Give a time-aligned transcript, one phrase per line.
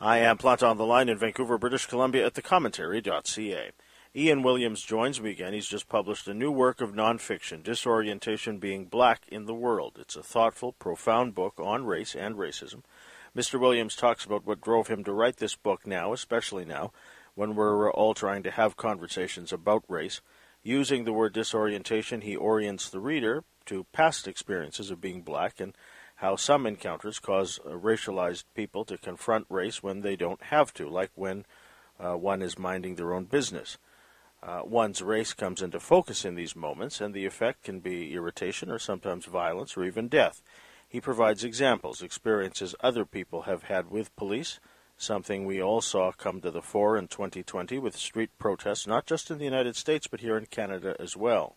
[0.00, 3.72] I am Planta on the Line in Vancouver, British Columbia at thecommentary.ca.
[4.14, 5.52] Ian Williams joins me again.
[5.52, 9.96] He's just published a new work of nonfiction, Disorientation Being Black in the World.
[9.98, 12.84] It's a thoughtful, profound book on race and racism.
[13.36, 13.58] Mr.
[13.58, 16.92] Williams talks about what drove him to write this book now, especially now,
[17.34, 20.20] when we're all trying to have conversations about race.
[20.62, 25.74] Using the word disorientation, he orients the reader to past experiences of being black and
[26.18, 30.88] how some encounters cause uh, racialized people to confront race when they don't have to,
[30.88, 31.46] like when
[32.00, 33.78] uh, one is minding their own business.
[34.42, 38.68] Uh, one's race comes into focus in these moments, and the effect can be irritation
[38.68, 40.42] or sometimes violence or even death.
[40.88, 44.58] He provides examples, experiences other people have had with police,
[44.96, 49.30] something we all saw come to the fore in 2020 with street protests, not just
[49.30, 51.56] in the United States, but here in Canada as well.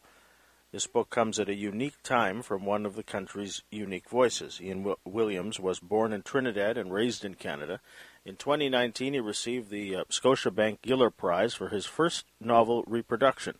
[0.72, 4.62] This book comes at a unique time from one of the country's unique voices.
[4.62, 7.82] Ian Williams was born in Trinidad and raised in Canada.
[8.24, 13.58] In 2019, he received the uh, Scotiabank Giller Prize for his first novel, Reproduction,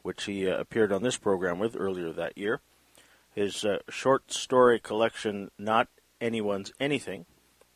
[0.00, 2.62] which he uh, appeared on this program with earlier that year.
[3.34, 7.26] His uh, short story collection, Not Anyone's Anything,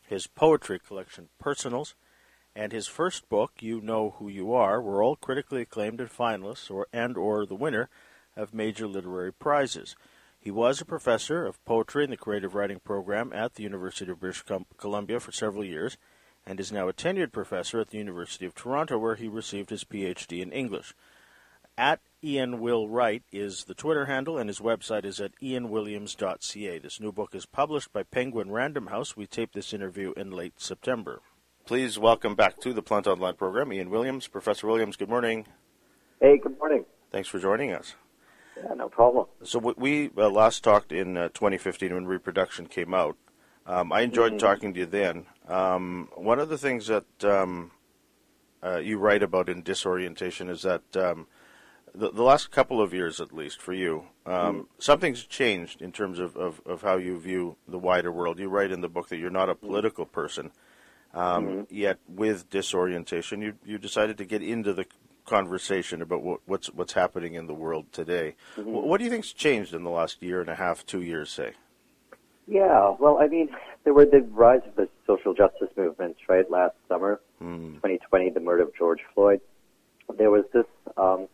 [0.01, 1.95] his poetry collection, Personals,
[2.57, 6.71] and his first book, You Know Who You Are, were all critically acclaimed and finalists,
[6.71, 7.91] or and or the winner
[8.39, 9.97] of major literary prizes.
[10.41, 14.21] He was a professor of poetry in the creative writing program at the University of
[14.21, 14.45] British
[14.79, 15.99] Columbia for several years
[16.47, 19.85] and is now a tenured professor at the University of Toronto where he received his
[19.85, 20.95] PhD in English.
[21.77, 26.79] At Ian Will Wright is the Twitter handle, and his website is at ianwilliams.ca.
[26.79, 29.17] This new book is published by Penguin Random House.
[29.17, 31.21] We taped this interview in late September.
[31.67, 34.27] Please welcome back to the Planta Online program, Ian Williams.
[34.27, 35.47] Professor Williams, good morning.
[36.21, 36.85] Hey, good morning.
[37.13, 37.95] Thanks for joining us.
[38.65, 39.27] Yeah, no problem.
[39.45, 43.17] So we uh, last talked in uh, 2015 when reproduction came out.
[43.67, 44.47] Um, I enjoyed mm-hmm.
[44.47, 45.27] talking to you then.
[45.47, 47.71] Um, one of the things that um,
[48.63, 51.27] uh, you write about in disorientation is that um,
[51.95, 54.61] the, the, last couple of years, at least for you, um, mm-hmm.
[54.79, 58.39] something's changed in terms of, of, of, how you view the wider world.
[58.39, 59.67] You write in the book that you're not a mm-hmm.
[59.67, 60.51] political person,
[61.15, 61.63] um, mm-hmm.
[61.75, 64.87] yet with disorientation, you you decided to get into the
[65.29, 68.35] conversation about what, what's what's happening in the world today.
[68.57, 68.73] Mm-hmm.
[68.73, 71.53] What do you think's changed in the last year and a half, two years, say?
[72.47, 73.51] Yeah, well, I mean,
[73.85, 76.51] there were the rise of the social justice movements, right?
[76.51, 77.75] Last summer, mm.
[77.75, 79.41] 2020, the murder of George Floyd.
[80.17, 80.65] There was this,
[80.97, 81.29] um,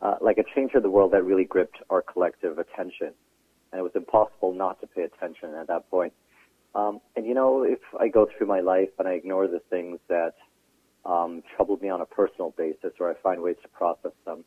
[0.00, 3.12] uh, like a change of the world that really gripped our collective attention,
[3.70, 6.12] and it was impossible not to pay attention at that point.
[6.74, 10.00] Um, and you know, if I go through my life and I ignore the things
[10.08, 10.34] that
[11.04, 14.44] um, trouble me on a personal basis, or I find ways to process them.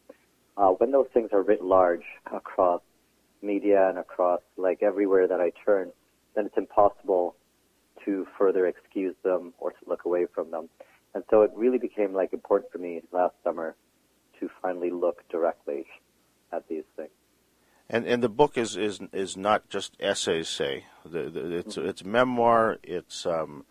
[0.57, 2.81] Uh, when those things are writ large across
[3.41, 5.91] media and across like everywhere that I turn,
[6.35, 7.35] then it's impossible
[8.05, 10.69] to further excuse them or to look away from them.
[11.13, 13.75] And so it really became like important for me last summer
[14.39, 15.85] to finally look directly
[16.51, 17.09] at these things.
[17.89, 20.85] And and the book is is is not just essays, say.
[21.05, 21.88] The, the, it's mm-hmm.
[21.88, 22.77] it's memoir.
[22.81, 23.65] It's um,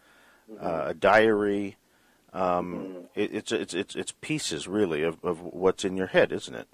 [0.51, 0.65] mm-hmm.
[0.65, 1.77] uh, a diary.
[2.35, 6.55] Um, it, it's it's it's it's pieces really of, of what's in your head, isn't
[6.55, 6.67] it?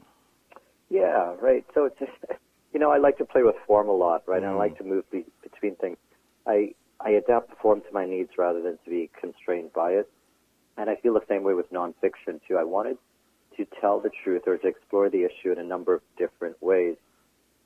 [0.88, 1.64] Yeah, right.
[1.74, 2.12] So it's just,
[2.72, 4.42] you know I like to play with form a lot, right?
[4.42, 4.46] Mm.
[4.46, 5.98] And I like to move be, between things.
[6.46, 10.10] I I adapt the form to my needs rather than to be constrained by it.
[10.76, 12.56] And I feel the same way with nonfiction too.
[12.58, 12.96] I wanted
[13.56, 16.96] to tell the truth or to explore the issue in a number of different ways.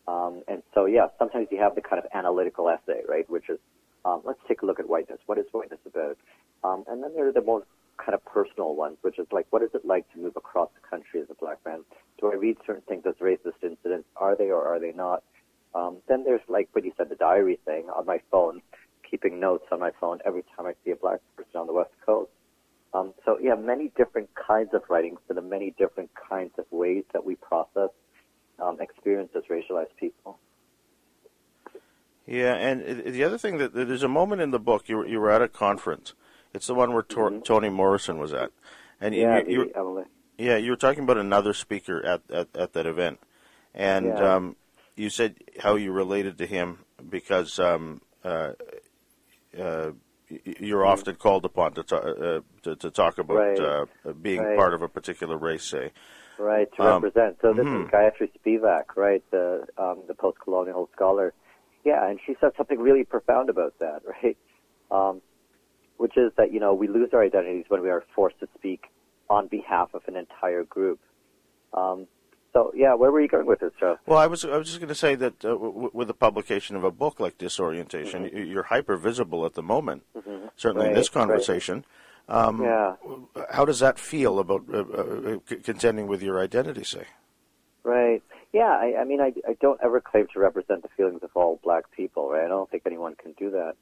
[0.09, 3.59] Um, and so, yeah, sometimes you have the kind of analytical essay, right, which is
[4.04, 5.19] um, let's take a look at whiteness.
[5.27, 6.19] What is whiteness about?
[6.62, 7.65] Um, and then there are the more
[7.99, 10.88] kind of personal ones, which is like, what is it like to move across the
[10.88, 11.84] country as a black man?
[12.21, 14.09] Do I read certain things as racist incidents?
[14.16, 15.22] Are they or are they not?
[15.75, 18.62] Um, then there's like what you said, the diary thing on my phone,
[19.09, 21.91] keeping notes on my phone every time I see a black person on the West
[22.06, 22.31] Coast.
[22.93, 27.03] Um, so yeah, many different kinds of writing for the many different kinds of ways
[27.12, 27.91] that we process
[28.60, 30.38] um, experience as racialized people.
[32.27, 35.31] Yeah, and the other thing that there's a moment in the book you you were
[35.31, 36.15] at a conference
[36.54, 37.42] it's the one where Tor- mm-hmm.
[37.42, 38.51] Toni Morrison was at.
[39.01, 40.06] And yeah, you, you,
[40.39, 43.18] yeah, you were talking about another speaker at at, at that event,
[43.74, 44.34] and yeah.
[44.34, 44.56] um,
[44.97, 46.78] you said how you related to him
[47.10, 48.53] because um, uh,
[49.59, 49.91] uh,
[50.28, 50.92] you're mm-hmm.
[50.92, 53.60] often called upon to, ta- uh, to, to talk about right.
[53.60, 53.86] Uh,
[54.22, 54.57] being right.
[54.57, 55.91] part of a particular race, say.
[56.39, 57.39] Right to um, represent.
[57.42, 57.84] So this mm-hmm.
[57.84, 61.33] is Gayatri Spivak, right, the um, the post-colonial scholar.
[61.84, 64.36] Yeah, and she said something really profound about that, right?
[65.99, 68.49] Um, which is that, you know, we lose our identities when we are forced to
[68.55, 68.87] speak
[69.29, 71.01] on behalf of an entire group.
[71.73, 72.07] Um,
[72.55, 73.97] So yeah, where were you going with this, Joe?
[74.07, 76.77] Well, I was I was just going to say that uh, w- with the publication
[76.77, 78.51] of a book like Disorientation, mm-hmm.
[78.51, 80.05] you're hyper visible at the moment.
[80.17, 80.47] Mm-hmm.
[80.57, 81.85] Certainly right, in this conversation.
[82.29, 82.45] Right.
[82.45, 82.95] Um, yeah.
[83.51, 87.07] How does that feel about uh, uh, contending with your identity, say?
[87.83, 88.23] Right.
[88.53, 88.71] Yeah.
[88.71, 91.91] I, I mean, I, I don't ever claim to represent the feelings of all black
[91.91, 92.31] people.
[92.31, 92.45] Right.
[92.45, 93.75] I don't think anyone can do that.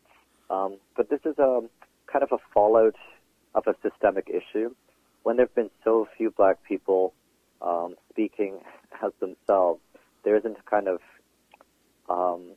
[0.49, 1.63] Um, but this is a
[2.13, 2.97] kind of a fallout
[3.55, 4.75] of a systemic issue.
[5.23, 7.15] When there have been so few black people
[7.63, 8.59] um, speaking
[9.03, 9.81] as themselves,
[10.25, 11.01] there isn't a kind of,
[12.09, 12.51] um,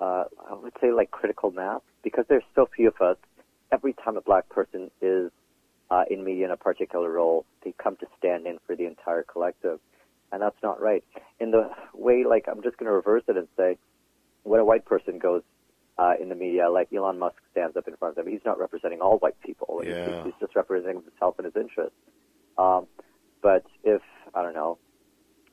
[0.00, 3.16] uh, I would say, like critical mass because there's so few of us.
[3.70, 5.30] Every time a black person is
[5.90, 9.22] uh, in media in a particular role, they come to stand in for the entire
[9.22, 9.78] collective,
[10.32, 11.04] and that's not right.
[11.38, 13.76] In the way, like I'm just going to reverse it and say,
[14.44, 15.42] when a white person goes
[15.98, 18.32] uh, in the media, like Elon Musk stands up in front of them.
[18.32, 19.82] He's not representing all white people.
[19.84, 20.24] Yeah.
[20.24, 21.96] He's, just representing himself and his interests.
[22.56, 22.86] Um,
[23.42, 24.02] but if
[24.34, 24.78] I don't know,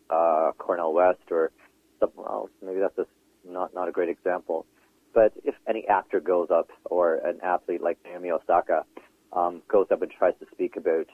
[0.10, 1.52] uh, Cornel West or
[2.00, 3.06] someone else, maybe that's a,
[3.50, 4.66] not not a great example.
[5.14, 8.86] But if any actor goes up or an athlete like Naomi Osaka
[9.34, 11.08] um, goes up and tries to speak about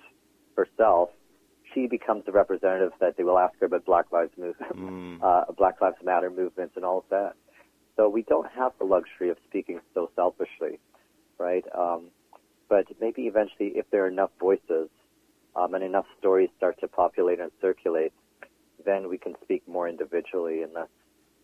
[0.58, 1.10] herself,
[1.74, 5.20] she becomes the representative that they will ask her about Black Lives Movement, mm.
[5.24, 7.36] uh, Black Lives Matter movements, and all of that.
[8.02, 10.80] So we don't have the luxury of speaking so selfishly,
[11.38, 11.64] right?
[11.78, 12.06] Um,
[12.68, 14.90] but maybe eventually, if there are enough voices
[15.56, 18.12] um, and enough stories start to populate and circulate,
[18.84, 20.88] then we can speak more individually and less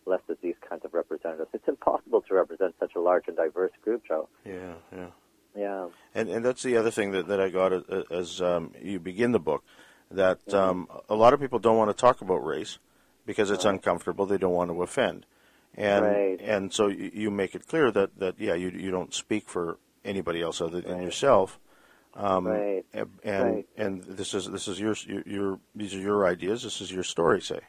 [0.04, 1.48] less as these kinds of representatives.
[1.52, 4.28] It's impossible to represent such a large and diverse group, Joe.
[4.44, 5.10] Yeah, yeah.
[5.56, 5.88] Yeah.
[6.12, 7.72] And and that's the other thing that, that I got
[8.10, 9.62] as um, you begin the book,
[10.10, 10.56] that mm-hmm.
[10.56, 12.78] um, a lot of people don't want to talk about race
[13.26, 14.26] because it's uncomfortable.
[14.26, 15.24] They don't want to offend
[15.74, 16.40] and right.
[16.40, 20.42] and so you make it clear that, that yeah you you don't speak for anybody
[20.42, 21.04] else other than right.
[21.04, 21.58] yourself.
[22.14, 22.84] Um, right.
[22.92, 23.68] And right.
[23.76, 26.62] and this is this is your, your, your these are your ideas.
[26.62, 27.40] This is your story.
[27.40, 27.60] Say.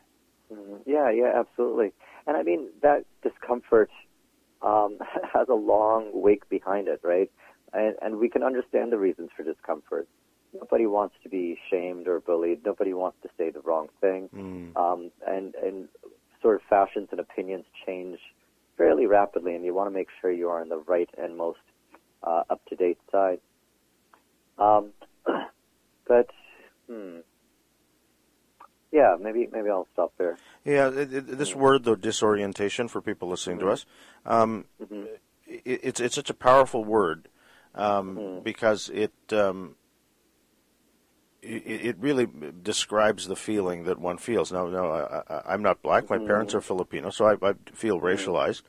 [0.51, 0.89] Mm-hmm.
[0.89, 1.91] Yeah, yeah, absolutely.
[2.25, 3.91] And I mean that discomfort
[4.61, 4.97] um,
[5.33, 7.31] has a long wake behind it, right?
[7.71, 10.07] And, and we can understand the reasons for discomfort.
[10.53, 12.65] Nobody wants to be shamed or bullied.
[12.65, 14.29] Nobody wants to say the wrong thing.
[14.33, 14.75] Mm.
[14.75, 15.87] Um, and and
[16.41, 18.19] sort of fashions and opinions change
[18.77, 21.59] fairly rapidly, and you want to make sure you are on the right and most
[22.23, 23.39] uh, up to date side.
[24.57, 24.91] Um,
[26.07, 26.29] but
[26.87, 27.19] hmm.
[28.91, 30.37] Yeah, maybe maybe I'll stop there.
[30.65, 33.67] Yeah, it, it, this word though, disorientation, for people listening mm-hmm.
[33.67, 33.85] to us,
[34.25, 35.03] um, mm-hmm.
[35.45, 37.27] it, it's it's such a powerful word
[37.75, 38.43] um, mm-hmm.
[38.43, 39.75] because it um,
[41.41, 42.27] it, really
[42.63, 44.51] describes the feeling that one feels.
[44.51, 46.09] Now, no, I, am not black.
[46.09, 46.27] My mm-hmm.
[46.27, 48.05] parents are Filipino, so I, I feel mm-hmm.
[48.05, 48.63] racialized,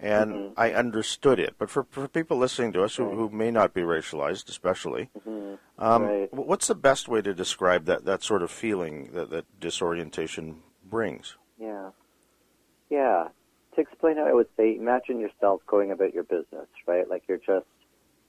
[0.00, 0.52] and mm-hmm.
[0.56, 1.54] I understood it.
[1.58, 5.54] But for, for people listening to us who, who may not be racialized, especially, mm-hmm.
[5.78, 6.32] um, right.
[6.32, 11.36] what's the best way to describe that, that sort of feeling that, that disorientation brings?
[11.58, 11.90] Yeah,
[12.90, 13.28] yeah.
[13.74, 17.08] To explain it, I would say, imagine yourself going about your business, right?
[17.08, 17.66] Like you're just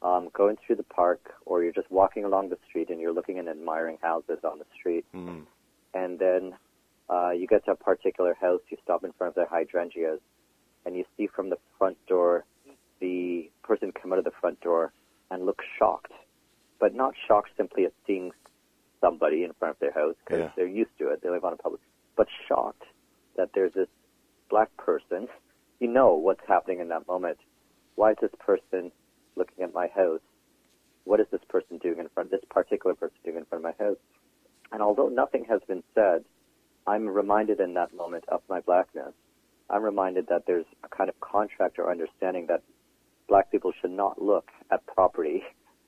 [0.02, 3.40] um, going through the park or you're just walking along the street and you're looking
[3.40, 5.06] and admiring houses on the street.
[5.16, 5.44] Mm.
[5.94, 6.54] And then
[7.10, 10.20] uh, you get to a particular house, you stop in front of their hydrangeas,
[10.86, 12.46] and you see from the front door
[13.00, 14.92] the person come out of the front door
[15.30, 16.12] and look shocked,
[16.80, 18.32] but not shocked simply at seeing
[19.02, 20.52] somebody in front of their house because yeah.
[20.56, 21.82] they're used to it, they live on a public,
[22.16, 22.84] but shocked
[23.36, 23.88] that there's this
[24.50, 25.28] black person.
[25.80, 27.38] You know what's happening in that moment.
[27.96, 28.92] Why is this person
[29.38, 30.22] looking at my house.
[31.06, 33.76] What is this person doing in front, of this particular person doing in front of
[33.78, 33.98] my house?
[34.72, 36.26] And although nothing has been said,
[36.86, 39.14] I'm reminded in that moment of my blackness.
[39.70, 42.64] I'm reminded that there's a kind of contract or understanding that
[43.28, 45.44] black people should not look at property,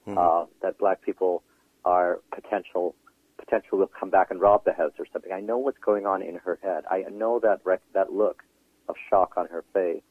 [0.08, 0.18] mm-hmm.
[0.18, 1.44] uh, that black people
[1.86, 2.96] are potential
[3.38, 5.32] potential will come back and rob the house or something.
[5.32, 6.84] I know what's going on in her head.
[6.91, 8.44] I know that rec- that look
[8.89, 10.01] of shock on her face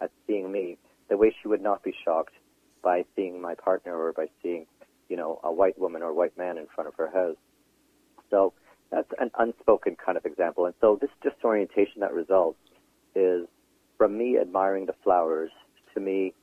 [0.00, 0.78] at seeing me,
[1.10, 2.34] the way she would not be shocked
[2.82, 4.66] by seeing my partner or by seeing,
[5.08, 7.36] you know, a white woman or white man in front of her house.
[8.30, 8.52] So
[8.90, 10.66] that's an unspoken kind of example.
[10.66, 12.58] And so this disorientation that results
[13.14, 13.46] is
[13.96, 15.50] from me admiring the flowers
[15.94, 16.34] to me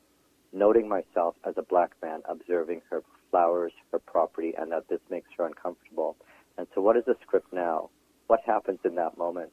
[0.54, 5.28] noting myself as a black man observing her flowers, her property, and that this makes
[5.38, 6.16] her uncomfortable.
[6.58, 7.90] And so what is the script now?
[8.28, 9.52] What happens in that moment?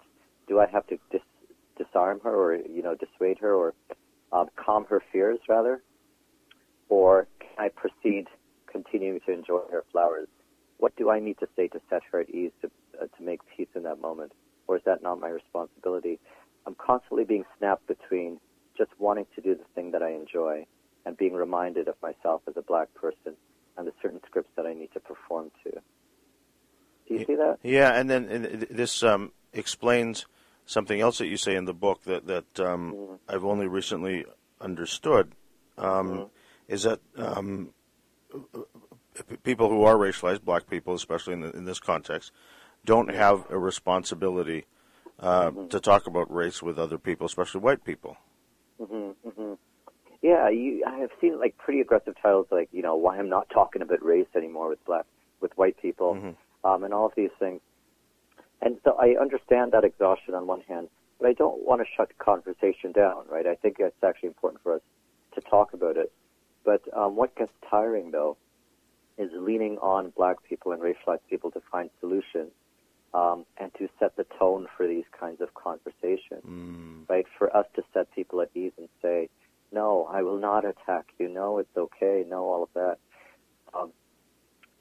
[0.48, 1.20] Do I have to dis-
[1.76, 3.74] disarm her or, you know, dissuade her or
[4.32, 5.82] um, calm her fears rather?
[6.92, 8.26] Or can I proceed
[8.66, 10.28] continuing to enjoy her flowers?
[10.76, 12.70] What do I need to say to set her at ease to,
[13.00, 14.32] uh, to make peace in that moment?
[14.66, 16.20] Or is that not my responsibility?
[16.66, 18.40] I'm constantly being snapped between
[18.76, 20.66] just wanting to do the thing that I enjoy
[21.06, 23.36] and being reminded of myself as a black person
[23.78, 25.70] and the certain scripts that I need to perform to.
[25.70, 27.56] Do you see that?
[27.62, 30.26] Yeah, and then and this um, explains
[30.66, 33.14] something else that you say in the book that that um, mm-hmm.
[33.28, 34.26] I've only recently
[34.60, 35.32] understood.
[35.78, 36.22] Um, mm-hmm.
[36.68, 37.70] Is that um,
[39.42, 42.32] people who are racialized, black people especially in, the, in this context,
[42.84, 44.66] don't have a responsibility
[45.18, 45.68] uh, mm-hmm.
[45.68, 48.16] to talk about race with other people, especially white people.
[48.80, 49.54] Mm-hmm, mm-hmm.
[50.22, 53.50] Yeah, you, I have seen like pretty aggressive titles like you know why I'm not
[53.50, 55.04] talking about race anymore with black
[55.40, 56.66] with white people, mm-hmm.
[56.68, 57.60] um, and all of these things.
[58.60, 60.88] And so I understand that exhaustion on one hand,
[61.20, 63.46] but I don't want to shut the conversation down, right?
[63.46, 64.82] I think it's actually important for us
[65.34, 66.12] to talk about it.
[66.64, 68.36] But um, what gets tiring though
[69.18, 72.52] is leaning on black people and racialized people to find solutions
[73.14, 77.08] um, and to set the tone for these kinds of conversations, mm.
[77.08, 77.26] right?
[77.38, 79.28] For us to set people at ease and say,
[79.70, 81.28] no, I will not attack you.
[81.28, 82.24] No, it's okay.
[82.28, 82.98] No, all of that.
[83.74, 83.92] Um,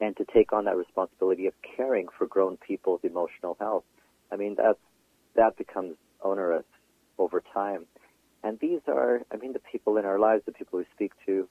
[0.00, 3.84] and to take on that responsibility of caring for grown people's emotional health.
[4.30, 4.78] I mean, that's,
[5.36, 6.64] that becomes onerous
[7.18, 7.86] over time.
[8.42, 11.48] And these are, I mean, the people in our lives, the people we speak to,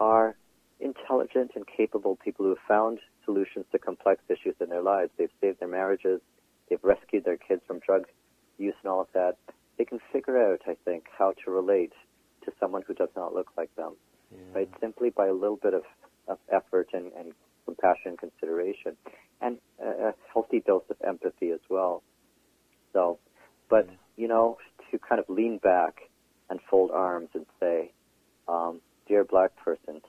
[0.00, 0.34] are
[0.80, 5.10] intelligent and capable people who have found solutions to complex issues in their lives.
[5.16, 6.20] They've saved their marriages,
[6.68, 8.06] they've rescued their kids from drug
[8.58, 9.36] use and all of that.
[9.78, 11.92] They can figure out, I think, how to relate
[12.44, 13.92] to someone who does not look like them,
[14.32, 14.38] yeah.
[14.54, 14.70] right?
[14.80, 15.82] Simply by a little bit of,
[16.28, 17.32] of effort and, and
[17.66, 18.96] compassion and consideration,
[19.40, 22.02] and a, a healthy dose of empathy as well.
[22.92, 23.18] So,
[23.68, 23.94] but yeah.
[24.16, 24.58] you know,
[24.90, 26.10] to kind of lean back
[26.48, 27.92] and fold arms and say,
[28.48, 28.80] um,
[29.10, 30.00] "Dear black person,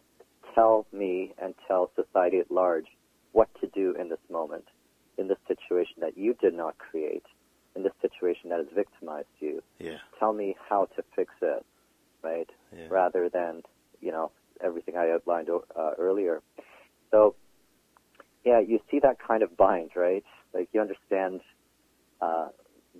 [0.53, 2.85] tell me and tell society at large
[3.31, 4.65] what to do in this moment,
[5.17, 7.25] in this situation that you did not create,
[7.75, 9.63] in this situation that has victimized you.
[9.79, 9.97] Yeah.
[10.19, 11.65] Tell me how to fix it,
[12.21, 12.47] right?
[12.71, 12.89] Yeah.
[12.91, 13.63] Rather than,
[14.01, 14.29] you know,
[14.63, 16.43] everything I outlined uh, earlier.
[17.09, 17.33] So,
[18.45, 20.23] yeah, you see that kind of bind, right?
[20.53, 21.41] Like you understand
[22.21, 22.49] uh,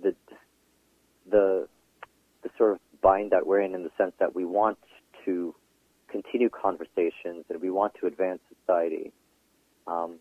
[0.02, 0.16] the
[1.30, 1.68] the
[2.42, 4.78] the sort of bind that we're in, in the sense that we want
[5.24, 5.54] to
[6.12, 9.10] continue conversations and we want to advance society.
[9.86, 10.18] Um,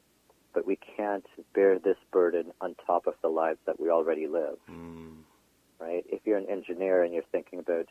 [0.53, 4.57] but we can't bear this burden on top of the lives that we already live.
[4.69, 5.17] Mm.
[5.79, 6.03] Right?
[6.10, 7.88] If you're an engineer and you're thinking about,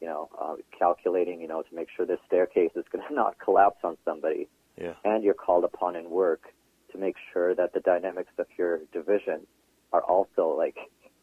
[0.00, 3.38] you know, uh, calculating, you know, to make sure this staircase is going to not
[3.38, 4.48] collapse on somebody,
[4.80, 4.94] yeah.
[5.04, 6.52] and you're called upon in work
[6.92, 9.46] to make sure that the dynamics of your division
[9.92, 10.76] are also like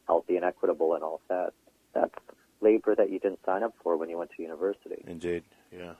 [0.05, 1.53] healthy and equitable and all that.
[1.93, 2.13] That's
[2.61, 5.03] labor that you didn't sign up for when you went to university.
[5.05, 5.93] Indeed, yeah.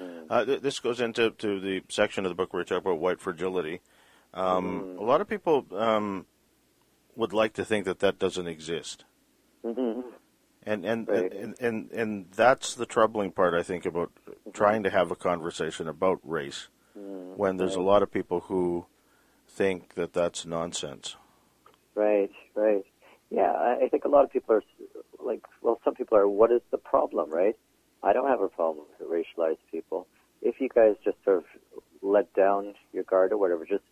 [0.00, 0.26] Mm-hmm.
[0.30, 2.98] Uh, th- this goes into to the section of the book where we talk about
[2.98, 3.80] white fragility.
[4.34, 4.98] Um, mm-hmm.
[4.98, 6.26] A lot of people um,
[7.16, 9.04] would like to think that that doesn't exist.
[9.64, 10.00] Mm-hmm.
[10.64, 11.32] And and, right.
[11.32, 14.50] and and and that's the troubling part, I think, about mm-hmm.
[14.52, 17.36] trying to have a conversation about race mm-hmm.
[17.36, 17.82] when there's right.
[17.82, 18.86] a lot of people who
[19.48, 21.16] think that that's nonsense.
[21.94, 22.84] Right, right.
[23.30, 24.62] Yeah, I think a lot of people are
[25.18, 27.56] like, well, some people are, what is the problem, right?
[28.02, 30.06] I don't have a problem with racialized people.
[30.40, 31.44] If you guys just sort of
[32.02, 33.84] let down your guard or whatever, just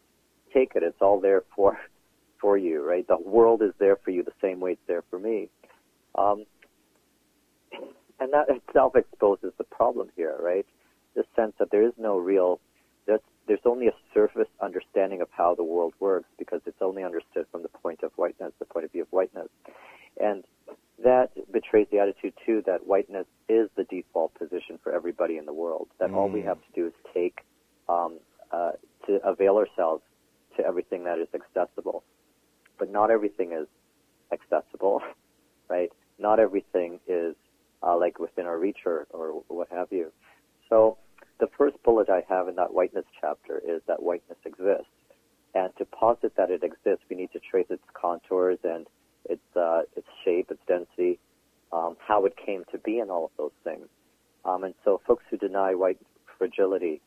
[0.52, 0.82] take it.
[0.82, 1.78] It's all there for
[2.40, 3.06] for you, right?
[3.06, 5.48] The world is there for you the same way it's there for me.
[6.16, 6.44] Um,
[8.18, 10.66] and that itself exposes the problem here, right?
[11.14, 12.60] The sense that there is no real,
[13.50, 17.62] there's, only a surface understanding of how the world works because it's only understood from
[17.62, 19.48] the point of whiteness, the point of view of whiteness.
[20.20, 20.44] And
[21.02, 25.52] that betrays the attitude too that whiteness is the default position for everybody in the
[25.52, 25.88] world.
[25.98, 26.14] That mm.
[26.14, 26.44] all we mm.
[26.44, 27.40] have to do is take
[27.88, 28.18] um,
[28.52, 28.72] uh,
[29.06, 30.02] to avail ourselves
[30.56, 32.04] to everything that is accessible.
[32.78, 33.66] But not everything is
[34.32, 35.02] accessible,
[35.68, 35.90] right?
[36.20, 37.34] Not everything is
[37.82, 40.12] uh, like within our reach or, or what have you.
[40.68, 40.98] So
[41.40, 44.92] the first bullet I have in that whiteness chapter is that whiteness exists.
[45.54, 48.86] And to posit that it exists, we need to trace its contours and
[49.28, 51.18] its uh, its shape, its density,
[51.72, 53.88] um, how it came to be, and all of those things.
[54.44, 55.98] Um, and so, folks who deny white
[56.38, 57.00] fragility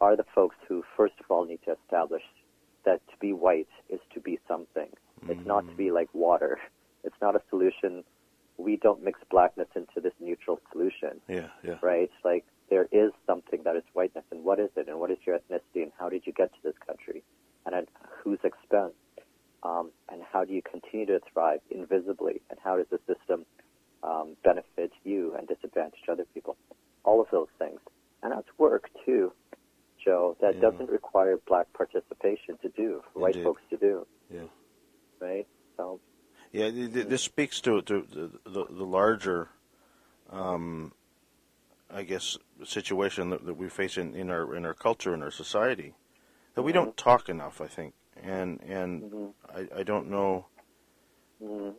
[0.00, 2.22] are the folks who, first of all, need to establish
[2.84, 4.88] that to be white is to be something.
[5.20, 5.30] Mm-hmm.
[5.30, 5.94] It's not to be mm.
[5.94, 6.58] like water.
[7.04, 8.02] It's not a solution.
[8.58, 11.20] We don't mix blackness into this neutral solution.
[11.28, 11.76] Yeah, yeah.
[11.80, 12.10] Right?
[12.24, 15.38] Like there is something that is whiteness, and what is it, and what is your
[15.38, 17.22] ethnicity, and how did you get to this country,
[17.66, 17.88] and at
[18.22, 18.94] whose expense,
[19.62, 23.44] um, and how do you continue to thrive invisibly, and how does the system
[24.02, 26.56] um, benefit you and disadvantage other people?
[27.04, 27.80] All of those things,
[28.22, 29.32] and that's work too.
[30.04, 30.60] Joe, that yeah.
[30.60, 34.06] doesn't require black participation to do, for white folks to do.
[34.32, 34.42] Yeah.
[35.20, 35.46] Right?
[35.76, 36.00] So.
[36.52, 38.06] Yeah, this speaks to, to
[38.44, 39.50] the, the larger,
[40.30, 40.92] um,
[41.90, 45.30] I guess, situation that, that we face in, in our in our culture in our
[45.30, 45.94] society
[46.54, 47.10] that we don't mm-hmm.
[47.10, 47.60] talk enough.
[47.60, 49.56] I think and and Mm-hmm.
[49.56, 50.46] I, I don't know.
[51.42, 51.74] Mhm.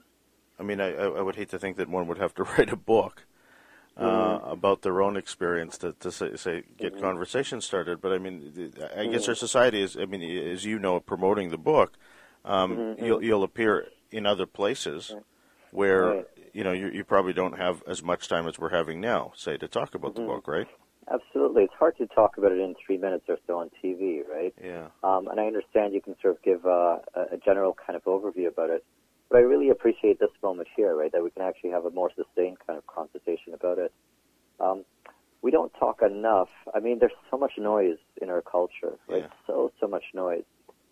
[0.59, 2.75] I mean, I, I would hate to think that one would have to write a
[2.75, 3.25] book
[3.97, 4.49] uh, Mm-hmm.
[4.51, 7.01] about their own experience to, to say, say get Mhm.
[7.01, 8.01] conversations started.
[8.01, 9.95] But I mean, I guess our society is.
[9.97, 11.93] I mean, as you know, promoting the book,
[12.45, 15.13] um, you'll you'll appear in other places
[15.71, 16.25] where.
[16.53, 19.57] You know you, you probably don't have as much time as we're having now, say,
[19.57, 20.15] to talk about Mhm.
[20.15, 20.67] the book, right?
[21.11, 21.63] Absolutely.
[21.63, 24.53] It's hard to talk about it in three minutes or so on TV, right?
[24.63, 24.89] Yeah.
[25.03, 28.03] Um, and I understand you can sort of give uh, a, a general kind of
[28.03, 28.85] overview about it.
[29.29, 32.11] But I really appreciate this moment here, right, that we can actually have a more
[32.15, 33.91] sustained kind of conversation about it.
[34.59, 34.85] Um,
[35.41, 36.49] we don't talk enough.
[36.75, 39.21] I mean, there's so much noise in our culture, right?
[39.21, 39.27] Yeah.
[39.47, 40.43] So, so much noise.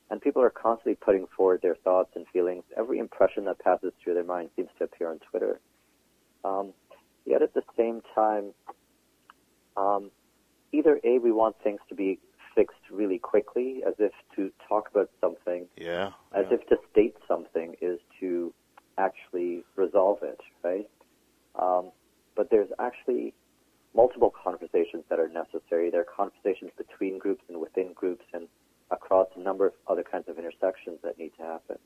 [0.09, 2.63] And people are constantly putting forward their thoughts and feelings.
[2.77, 5.59] Every impression that passes through their mind seems to appear on Twitter.
[6.45, 6.73] Um,
[7.25, 8.53] yet at the same time,
[9.75, 10.11] um,
[10.71, 12.19] either A, we want things to be
[12.55, 16.11] fixed really quickly, as if to talk about something, Yeah.
[16.33, 16.55] as yeah.
[16.55, 18.53] if to state something is to
[18.97, 20.89] actually resolve it, right?
[21.55, 21.91] Um,
[22.35, 23.33] but there's actually
[23.93, 25.89] multiple conversations that are necessary.
[25.89, 28.47] There are conversations between groups and within groups and
[28.91, 31.77] across a number of other kinds of intersections that need to happen.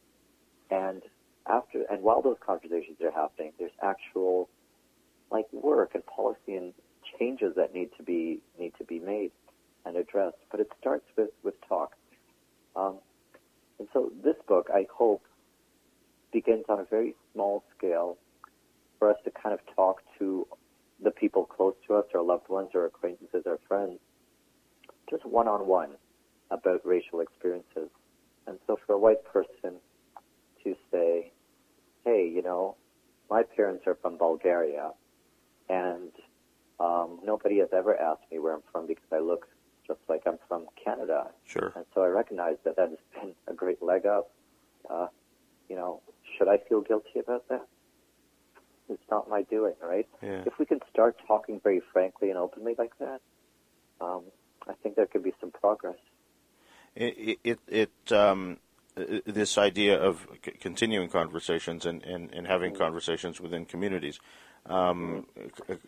[0.69, 1.01] And
[1.47, 4.49] after and while those conversations are happening, there's actual
[5.31, 6.73] like work and policy and
[7.19, 9.31] changes that need to be need to be made
[9.85, 10.37] and addressed.
[10.51, 11.93] But it starts with with talk.
[12.75, 12.97] Um,
[13.79, 15.23] and so this book, I hope,
[16.31, 18.17] begins on a very small scale
[18.99, 20.47] for us to kind of talk to
[21.03, 23.99] the people close to us, our loved ones, our acquaintances, our friends,
[25.09, 25.89] just one on one
[26.51, 27.89] about racial experiences.
[28.45, 29.75] And so for a white person
[30.63, 31.31] to say,
[32.05, 32.75] hey, you know,
[33.29, 34.91] my parents are from Bulgaria,
[35.69, 36.11] and
[36.79, 39.47] um, nobody has ever asked me where I'm from because I look
[39.87, 41.27] just like I'm from Canada.
[41.45, 41.71] Sure.
[41.75, 44.31] And so I recognize that that has been a great leg up.
[44.89, 45.07] Uh,
[45.69, 46.01] you know,
[46.37, 47.65] should I feel guilty about that?
[48.89, 50.07] It's not my doing, right?
[50.21, 50.43] Yeah.
[50.45, 53.21] If we can start talking very frankly and openly like that,
[54.01, 54.23] um,
[54.67, 55.95] I think there could be some progress.
[56.95, 58.57] It it, it um,
[58.95, 64.19] this idea of c- continuing conversations and, and, and having conversations within communities
[64.65, 65.25] um,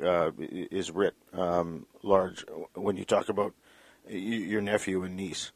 [0.02, 3.54] uh, is writ um, large when you talk about
[4.08, 5.52] your nephew and niece.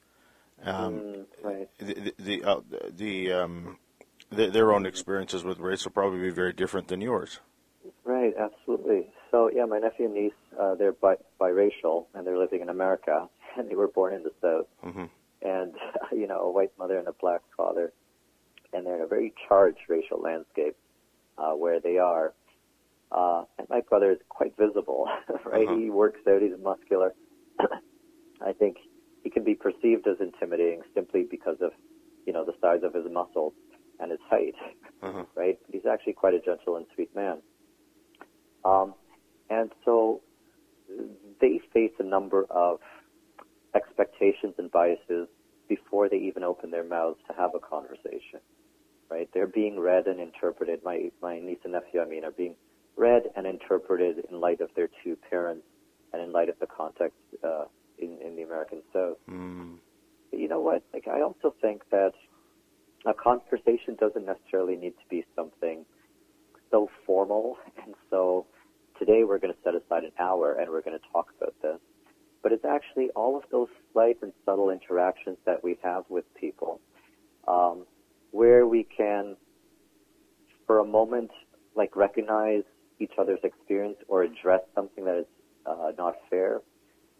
[0.63, 1.69] Um, Mm, right.
[1.77, 3.77] the the uh, the um,
[4.36, 7.39] th- their own experiences with race will probably be very different than yours.
[8.03, 9.07] Right, absolutely.
[9.31, 13.29] So yeah, my nephew and niece, uh, they're bi- biracial and they're living in America,
[13.57, 15.05] and they were born in the South, hmm
[15.41, 15.73] and
[16.12, 17.93] you know, a white mother and a black father,
[18.73, 20.76] and they're in a very charged racial landscape
[21.38, 22.34] uh, where they are.
[23.12, 25.08] Uh, and my brother is quite visible,
[25.45, 25.67] right?
[25.67, 25.78] Uh-huh.
[25.78, 26.41] He works out.
[26.41, 27.13] He's muscular.
[28.45, 28.78] I think
[29.23, 31.71] he can be perceived as intimidating simply because of,
[32.26, 33.54] you know, the size of his muscles
[34.00, 34.56] and his height
[35.02, 35.23] Uh-huh.
[35.36, 35.58] right?
[35.65, 37.38] But he's actually quite a gentle and sweet man.
[38.65, 38.93] Um,
[39.50, 40.21] and so
[41.39, 42.80] they face a number of
[43.77, 45.27] expectations and biases
[45.69, 48.39] before they even open their mouths to have a conversation,
[49.09, 49.29] right?
[49.33, 50.81] They're being read and interpreted.
[50.83, 52.55] My my niece and nephew, I mean, are being
[52.95, 55.65] read and interpreted in light of their two parents
[56.13, 57.65] and in light of the context uh,
[57.99, 59.17] in in the American South.
[59.29, 59.77] Mm.
[60.31, 60.83] But you know what?
[60.93, 62.13] Like I also think that
[63.05, 65.85] a conversation doesn't necessarily need to be something
[66.71, 68.45] so formal and so
[68.99, 71.79] today we're going to set aside an hour and we're going to talk about this.
[72.43, 76.80] But it's actually all of those slight and subtle interactions that we have with people
[77.47, 77.86] um,
[78.32, 79.36] where we can,
[80.65, 81.32] for a moment,
[81.76, 82.63] like recognize
[83.00, 85.26] each other's experience or address something that is
[85.65, 86.62] uh, not fair,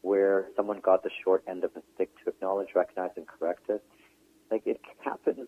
[0.02, 3.84] where someone got the short end of the stick to acknowledge, recognize, and correct it.
[4.52, 5.48] Like it happens.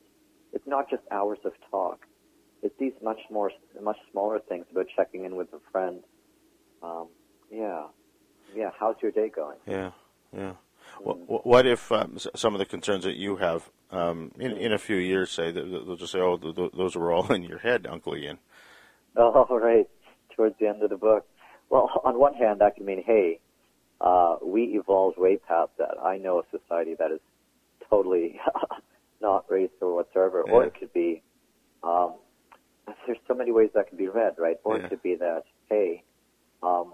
[0.54, 2.06] It's not just hours of talk.
[2.62, 3.52] It's these much more,
[3.82, 6.04] much smaller things about checking in with a friend.
[6.84, 7.08] Um,
[7.52, 7.84] yeah,
[8.56, 8.72] yeah.
[8.80, 9.58] How's your day going?
[9.68, 9.92] Yeah,
[10.36, 10.54] yeah.
[11.02, 14.78] What, what if um, some of the concerns that you have um, in in a
[14.78, 17.60] few years say that they'll just say, "Oh, th- th- those were all in your
[17.60, 18.40] head, Uncle Ian."
[19.16, 19.88] Oh, right.
[20.36, 21.26] Towards the end of the book.
[21.70, 23.40] Well, on one hand, that could mean, hey,
[24.02, 25.96] uh, we evolved way past that.
[26.04, 27.20] I know a society that is
[27.90, 28.40] totally
[29.22, 30.42] not racist or whatsoever.
[30.42, 31.22] Or it could be,
[31.84, 32.16] um,
[33.06, 34.58] there's so many ways that could be read, right?
[34.64, 34.86] Or Yeah.
[34.86, 36.04] it could be that, hey,
[36.64, 36.94] um,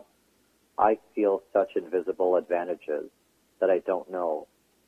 [0.78, 3.10] I feel such invisible advantages
[3.60, 4.48] that I don't know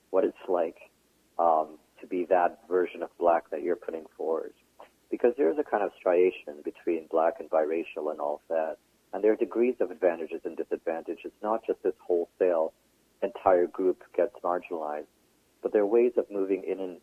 [0.09, 0.77] what it's like
[1.39, 4.53] um, to be that version of black that you're putting forward.
[5.09, 8.77] Because there's a kind of striation between black and biracial and all that.
[9.13, 11.31] And there are degrees of advantages and disadvantages.
[11.41, 12.73] Not just this wholesale
[13.23, 15.05] entire group gets marginalized,
[15.63, 16.97] but there are ways of moving in and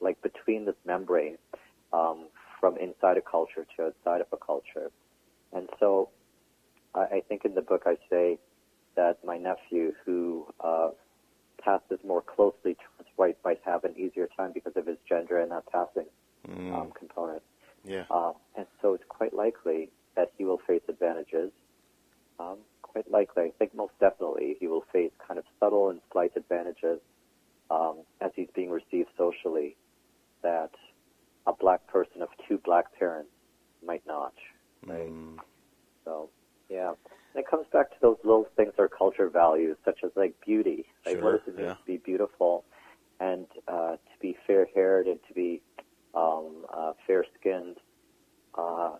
[0.00, 1.36] like between this membrane
[1.92, 2.26] um,
[2.60, 4.90] from inside a culture to outside of a culture.
[5.52, 6.10] And so
[6.96, 8.38] I, I think in the book I say
[8.96, 10.90] that my nephew, who uh,
[11.62, 15.50] passes more closely towards white, might have an easier time because of his gender and
[15.52, 16.06] that passing
[16.48, 16.72] Mm.
[16.72, 17.42] um, component.
[17.84, 18.04] Yeah.
[18.08, 21.50] Um, and so it's quite likely that he will face advantages.
[22.38, 26.32] Um, quite likely, I think most definitely, he will face kind of subtle and slight
[26.36, 27.00] advantages
[27.70, 29.76] um, as he's being received socially
[30.42, 30.70] that
[31.48, 33.30] a black person of two black parents
[33.84, 34.34] might not.
[34.86, 35.10] Right.
[35.10, 35.38] Mm.
[36.04, 36.30] So,
[36.68, 36.92] yeah.
[37.34, 40.86] And it comes back to those little things our culture values, such as like beauty.
[41.04, 41.74] Like, Sure, what does it mean yeah.
[41.74, 42.64] to be beautiful
[43.20, 45.62] and uh, to be fair haired and to be
[46.14, 47.76] um, uh, fair skinned?
[48.56, 48.96] Uh,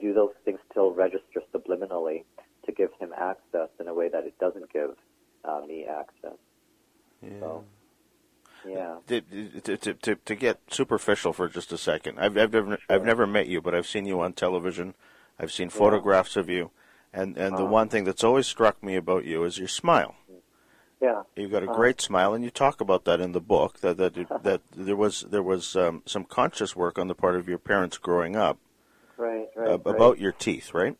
[0.00, 2.24] do those things still register subliminally
[2.66, 4.90] to give him access in a way that it doesn't give
[5.44, 6.38] uh, me access?
[7.22, 7.40] Yeah.
[7.40, 7.64] So,
[8.66, 8.96] yeah.
[9.06, 9.20] To,
[9.60, 13.26] to, to, to, to get superficial for just a second, I've, I've never I've never
[13.26, 14.94] met you, but I've seen you on television.
[15.38, 16.70] I've seen photographs of you,
[17.12, 17.72] and and the Uh-huh.
[17.72, 20.16] one thing that's always struck me about you is your smile.
[21.00, 21.22] Yeah.
[21.36, 21.74] You've got a Uh-huh.
[21.74, 23.80] great smile, and you talk about that in the book.
[23.80, 27.48] That that that there was there was um, some conscious work on the part of
[27.48, 28.58] your parents growing up
[29.16, 29.66] Right, right.
[29.68, 29.86] uh, right.
[29.86, 30.96] about your teeth, right?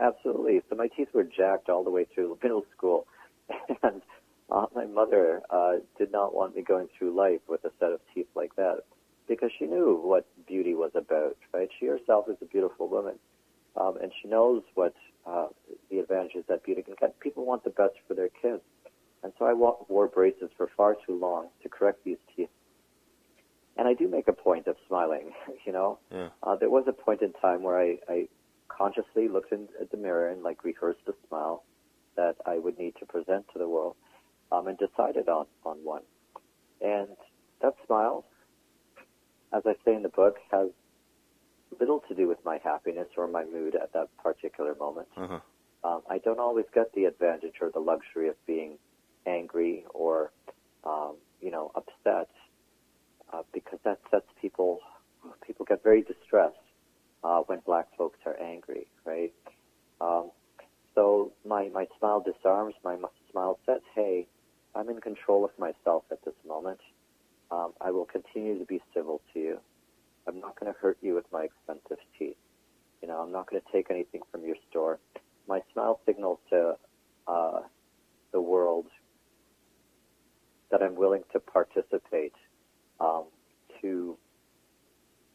[0.00, 0.62] Absolutely.
[0.70, 3.06] So my teeth were jacked all the way through middle school,
[3.82, 4.00] and
[4.50, 8.00] uh, my mother uh, did not want me going through life with a set of
[8.14, 8.80] teeth like that
[9.28, 11.36] because she knew what beauty was about.
[11.52, 11.68] Right?
[11.78, 13.18] She herself is a beautiful woman,
[13.76, 14.94] um, and she knows what
[15.26, 15.48] uh,
[15.90, 17.18] the advantages that beauty can get.
[17.20, 18.62] People want the best for their kids,
[19.22, 22.48] and so I wore braces for far too long to correct these teeth.
[23.76, 25.32] And I do make a point of smiling.
[25.66, 26.28] You know, Yeah.
[26.42, 28.28] uh, there was a point in time where I, I
[28.68, 31.64] consciously looked in at the mirror and like rehearsed a smile
[32.16, 33.96] that I would need to present to the world,
[34.50, 36.02] um, and decided on on one.
[36.80, 37.08] And
[37.60, 38.24] that smile,
[39.52, 40.68] as I say in the book, has
[41.78, 45.08] little to do with my happiness or my mood at that particular moment.
[45.16, 45.40] Uh-huh.
[45.84, 48.78] Um, I don't always get the advantage or the luxury of being
[49.26, 50.32] angry or,
[50.84, 52.28] um, you know, upset
[53.32, 54.80] uh, because that sets people.
[55.46, 56.56] People get very distressed
[57.24, 59.32] uh, when black folks are angry, right?
[60.00, 60.30] Um,
[60.94, 62.74] so my my smile disarms.
[62.84, 62.96] My
[63.30, 64.26] smile says, "Hey,
[64.74, 66.80] I'm in control of myself at this moment.
[67.50, 69.60] Um, I will continue to be civil to you.
[70.28, 72.36] I'm not going to hurt you with my expensive teeth.
[73.02, 74.98] You know, I'm not going to take anything from your store.
[75.48, 76.74] My smile signals to
[77.26, 77.60] uh,
[78.32, 78.86] the world
[80.70, 82.34] that I'm willing to participate,
[83.00, 83.24] um,
[83.80, 84.18] to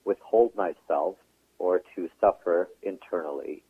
[0.05, 1.15] withhold myself
[1.57, 3.63] or to suffer internally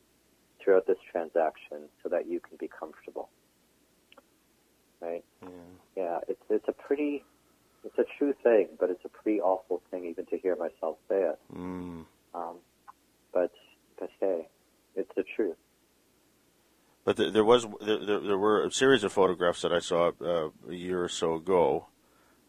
[0.62, 3.30] throughout this transaction so that you can be comfortable.
[5.02, 5.24] Right?
[5.42, 5.50] Yeah.
[5.96, 7.24] Yeah, it's it's a pretty
[7.84, 11.22] it's a true thing, but it's a pretty awful thing even to hear myself say
[11.22, 11.40] it.
[11.56, 12.06] Mm.
[12.34, 12.56] Um,
[13.34, 13.52] but
[14.00, 14.48] but hey,
[14.96, 15.58] it's the truth.
[17.06, 20.12] But th- there was there, there, there were a series of photographs that I saw
[20.22, 21.88] uh, a year or so ago,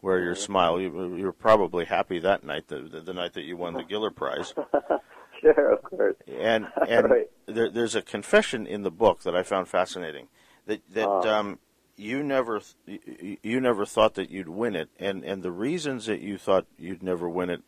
[0.01, 0.39] where your Mhm.
[0.39, 3.73] smile you, you were probably happy that night, the, the, the night that you won
[3.73, 4.53] the Giller Prize,
[5.41, 6.15] sure, of course.
[6.27, 7.29] and and Right.
[7.47, 10.29] there, there's a confession in the book that I found fascinating
[10.67, 11.29] that that Oh.
[11.29, 11.59] um,
[11.95, 16.37] you never you, never thought that you'd win it, and and the reasons that you
[16.37, 17.61] thought you'd never win it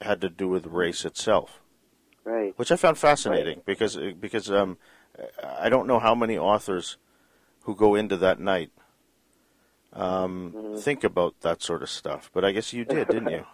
[0.00, 1.60] had to do with race itself.
[2.24, 2.54] Right.
[2.58, 4.78] which I found fascinating because because um,
[5.44, 6.96] I don't know how many authors
[7.62, 8.72] who go into that night
[9.92, 10.80] um, Mhm.
[10.82, 12.30] think about that sort of stuff.
[12.34, 13.46] But I guess you did, didn't you?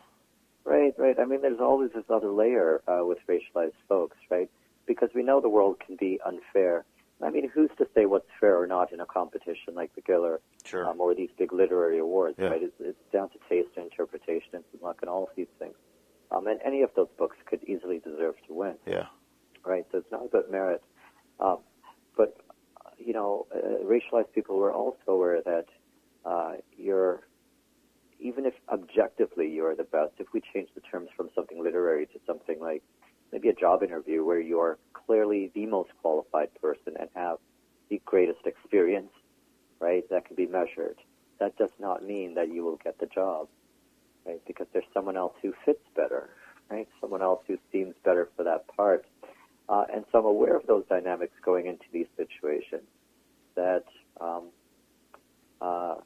[0.64, 1.18] Right, right.
[1.18, 4.48] I mean, there's always this other layer uh, with racialized folks, right?
[4.86, 6.84] Because we know the world can be unfair.
[7.22, 10.38] I mean, who's to say what's fair or not in a competition like the Giller
[10.64, 10.88] Sure.
[10.88, 12.48] um, or these big literary awards, Yeah.
[12.48, 12.62] right?
[12.62, 15.74] It's, it's down to taste and interpretation and luck and all of these things.
[16.30, 18.74] Um, and any of those books could easily deserve to win.
[18.86, 19.06] Yeah.
[19.64, 19.86] right?
[19.92, 20.82] So it's not about merit.
[21.38, 21.58] Um,
[22.16, 22.36] but,
[22.84, 25.66] uh, you know, uh, racialized people were also aware that
[26.24, 27.20] uh, you're,
[28.18, 32.18] even if objectively you're the best, if we change the terms from something literary to
[32.26, 32.82] something like
[33.32, 37.38] maybe a job interview where you're clearly the most qualified person and have
[37.88, 39.10] the greatest experience,
[39.80, 40.96] right, that can be measured,
[41.40, 43.48] that does not mean that you will get the job,
[44.26, 44.40] right?
[44.46, 46.30] Because there's someone else who fits better,
[46.70, 46.88] right?
[47.00, 49.04] Someone else who seems better for that part.
[49.68, 52.86] Uh, and so I'm aware of those dynamics going into these situations.
[53.54, 53.84] That,
[54.20, 54.44] um,
[55.60, 55.96] uh,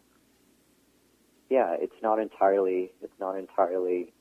[1.49, 2.93] yeah, it's not entirely.
[3.03, 4.13] It's not entirely.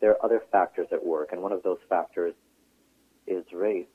[0.00, 2.34] There are other factors at work, and one of those factors
[3.26, 3.86] is race.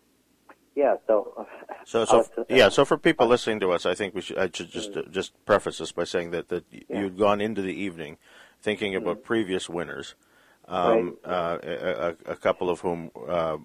[0.75, 0.95] Yeah.
[1.07, 1.47] So.
[1.85, 2.69] So, so uh, yeah.
[2.69, 4.37] So for people listening to us, I think we should.
[4.37, 7.01] I should just uh, just preface this by saying that that Yeah.
[7.01, 8.17] you'd gone into the evening
[8.61, 10.15] thinking about previous winners,
[10.69, 13.57] um, uh, a, a, a couple of whom uh,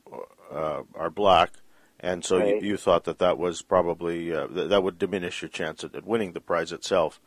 [0.50, 1.52] uh, are black,
[2.00, 2.60] and so Right.
[2.60, 5.94] you, you thought that that was probably uh, th- that would diminish your chance at,
[5.94, 7.20] at winning the prize itself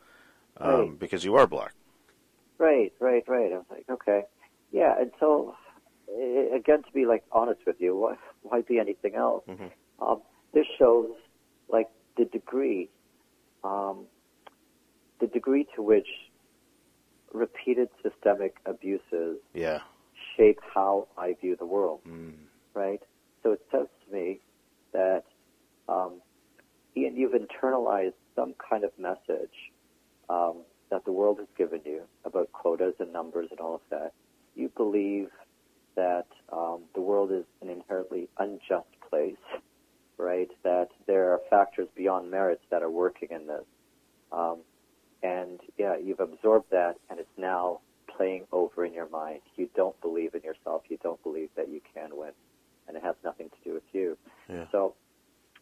[0.57, 0.99] um, Right.
[0.99, 1.73] because you are black.
[2.57, 3.53] Right, right, right.
[3.53, 4.23] I was like, okay,
[4.71, 4.95] yeah.
[4.99, 5.55] And so,
[6.09, 9.43] uh, again, to be like honest with you, why, why be anything else?
[9.47, 9.71] Mhm.
[9.99, 10.21] Um,
[10.53, 11.11] this shows
[11.69, 12.89] like the degree,
[13.63, 14.05] um,
[15.19, 16.07] the degree to which
[17.33, 19.81] repeated systemic abuses Yeah.
[20.35, 22.01] shape how I view the world.
[22.05, 22.33] Mm.
[22.73, 23.01] Right.
[23.43, 24.39] So it says to me
[24.91, 25.23] that,
[25.87, 26.21] um,
[26.95, 29.71] Ian, you've internalized some kind of message
[30.29, 34.13] um, that the world has given you about quotas and numbers and all of that.
[34.55, 35.29] You believe
[35.95, 39.35] that um, the world is an inherently unjust place,
[40.17, 40.49] right?
[40.63, 43.63] That there are factors beyond merits that are working in this.
[44.31, 44.59] Um,
[45.23, 49.41] and yeah, you've absorbed that, and it's now playing over in your mind.
[49.55, 50.83] You don't believe in yourself.
[50.89, 52.31] You don't believe that you can win,
[52.87, 54.17] and it has nothing to do with you.
[54.49, 54.65] Yeah.
[54.71, 54.95] So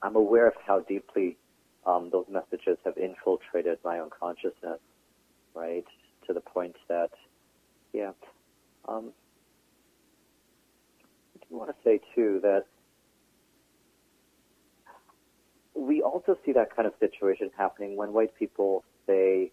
[0.02, 1.38] I'm aware of how deeply
[1.86, 4.80] um, those messages have infiltrated my own consciousness,
[5.54, 5.86] right?
[6.28, 7.10] To the point that,
[7.93, 8.12] yeah.
[8.88, 9.12] Um,
[11.36, 12.65] I do want to say too that
[15.76, 19.52] we also see that kind of situation happening when white people say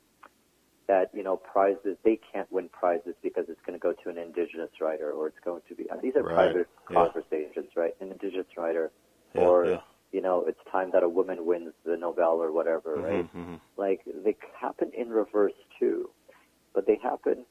[0.88, 4.18] that you know prizes they can't win prizes because it's going to go to an
[4.18, 6.96] indigenous writer or it's going to be uh, these are Right, private yeah.
[7.04, 7.94] conversations, right?
[8.00, 8.90] An indigenous writer
[9.34, 9.80] Yeah, or yeah.
[10.12, 13.26] you know it's time that a woman wins the Nobel or whatever, right?
[13.34, 13.60] Mhm, mhm.
[13.76, 16.10] Like they happen in reverse too,
[16.74, 17.44] but they happen.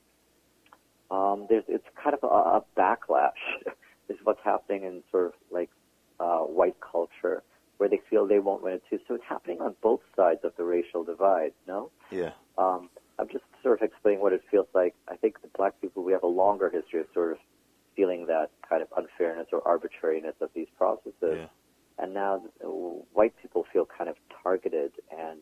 [1.11, 2.27] Um, there's it's kind of a,
[2.59, 3.31] a backlash
[4.09, 5.69] is what's happening in sort of like
[6.19, 7.43] uh, white culture
[7.77, 8.99] where they feel they won't win it too.
[9.07, 11.53] So it's happening on both sides of the racial divide.
[11.67, 12.31] No, Yeah.
[12.57, 12.89] um,
[13.19, 14.95] I'm just sort of explaining what it feels like.
[15.07, 17.37] I think the black people we have a longer history of sort of
[17.95, 21.47] feeling that kind of unfairness or arbitrariness of these processes Yeah.
[21.97, 22.43] and now
[23.13, 25.39] white people feel kind of targeted and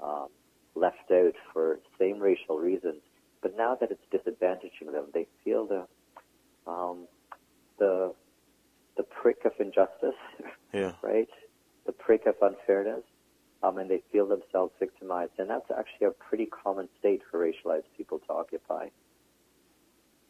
[0.00, 0.28] um,
[0.74, 3.02] left out for same racial reasons.
[3.42, 5.86] But now that it's disadvantaging them, they feel the
[6.70, 7.06] um,
[7.78, 8.14] the
[8.96, 10.18] the prick of injustice,
[10.72, 10.92] Yeah.
[11.02, 11.28] right?
[11.86, 13.04] The prick of unfairness,
[13.62, 15.32] um, and they feel themselves victimized.
[15.38, 18.88] And that's actually a pretty common state for racialized people to occupy.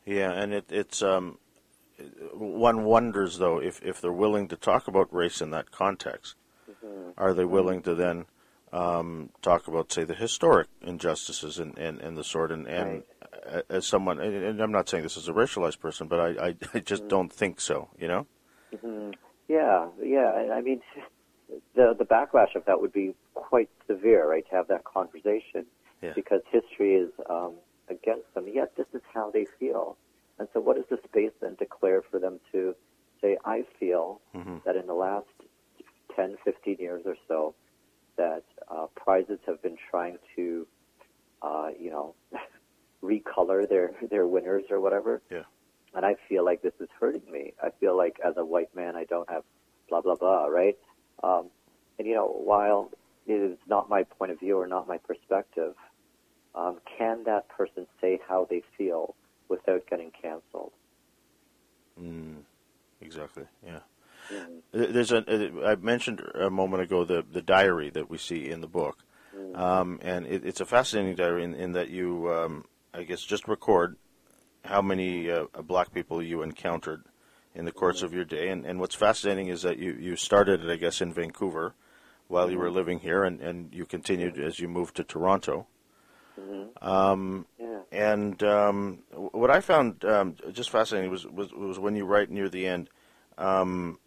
[0.04, 1.38] Yeah, and it, it's um,
[2.32, 6.36] one wonders though if if they're willing to talk about race in that context,
[6.70, 7.10] Mm-hmm.
[7.18, 8.26] are they willing to then
[8.72, 13.02] um, talk about say the historic injustices and, and, and the sort and, and
[13.44, 16.48] a- as someone and and I'm not saying this is a racialized person, but I
[16.48, 17.88] I, I just don't think so.
[17.98, 18.26] You know.
[18.80, 19.10] hmm
[19.48, 20.52] Yeah, yeah.
[20.54, 20.80] I mean,
[21.74, 24.44] the the backlash of that would be quite severe, right?
[24.50, 25.66] To have that conversation,
[26.02, 26.12] Yeah.
[26.14, 27.54] because history is um,
[27.88, 28.46] against them.
[28.52, 29.96] Yet this is how they feel,
[30.38, 32.74] and so what is the space then declare for them to
[33.20, 34.62] say, "I feel Mhm.
[34.64, 35.26] that in the last
[36.16, 37.54] 10, 15 years or so,
[38.20, 40.66] that uh, prizes have been trying to,
[41.42, 42.14] uh, you know,
[43.02, 45.44] recolor their their winners or whatever." Yeah.
[45.94, 47.54] and I feel like this is hurting me.
[47.62, 49.44] I feel like as a white man, I don't have
[49.88, 50.76] blah blah blah, right?
[51.22, 51.46] Um,
[51.98, 52.90] and you know, while
[53.26, 55.74] it is not my point of view or not my perspective,
[56.54, 59.14] um, can that person say how they feel
[59.48, 60.72] without getting canceled?
[62.00, 62.42] Mm,
[63.00, 63.44] exactly.
[63.64, 63.80] Yeah.
[64.32, 65.24] Mm, There's a.
[65.64, 69.04] I mentioned a moment ago the the diary that we see in the book,
[69.36, 72.64] mm, um, and it, it's a fascinating diary in, in that you, um,
[72.94, 73.96] I guess, just record
[74.64, 77.04] how many uh, black people you encountered
[77.54, 78.48] in the course of your day.
[78.48, 81.74] And, and what's fascinating is that you, you started it, I guess, in Vancouver
[82.28, 85.66] while you were living here, and, and you continued as you moved to Toronto.
[86.38, 86.68] mhm.
[86.82, 87.80] Um, Yeah.
[87.92, 92.48] and um, what I found um, just fascinating was, was was when you write near
[92.48, 92.88] the end
[93.38, 93.98] um,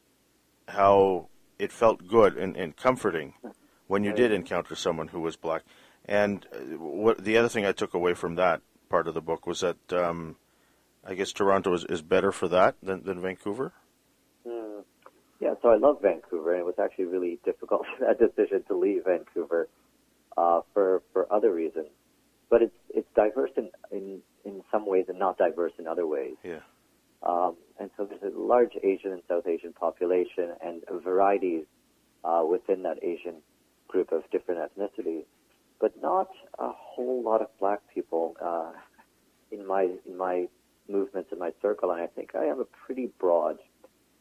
[0.68, 3.34] how it felt good and, and comforting
[3.88, 5.64] when you did encounter someone who was black.
[6.06, 9.48] And uh, what the other thing I took away from that part of the book
[9.48, 10.36] was that um,
[11.06, 13.74] I guess Toronto is, is better for that than, than Vancouver.
[14.48, 14.84] Mm.
[15.40, 19.06] Yeah, so I love Vancouver, and it was actually really difficult that decision to leave
[19.06, 19.68] Vancouver
[20.38, 21.88] uh, for for other reasons.
[22.50, 26.36] But it's it's diverse in, in in some ways and not diverse in other ways.
[26.44, 26.60] Yeah.
[27.26, 31.66] Um, and so there's a large Asian and South Asian population and varieties
[32.24, 33.36] uh, within that Asian
[33.88, 35.26] group of different ethnicities,
[35.80, 38.72] but not a whole lot of black people uh,
[39.52, 40.48] in my in my
[40.90, 41.92] movements in my circle.
[41.92, 43.58] And I think I have a pretty broad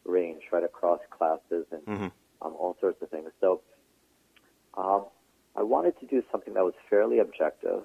[0.05, 2.09] range right across classes and hmm
[2.43, 3.31] um, all sorts of things.
[3.41, 3.63] So
[4.77, 5.07] um,
[5.57, 7.85] I wanted to do something that was fairly objective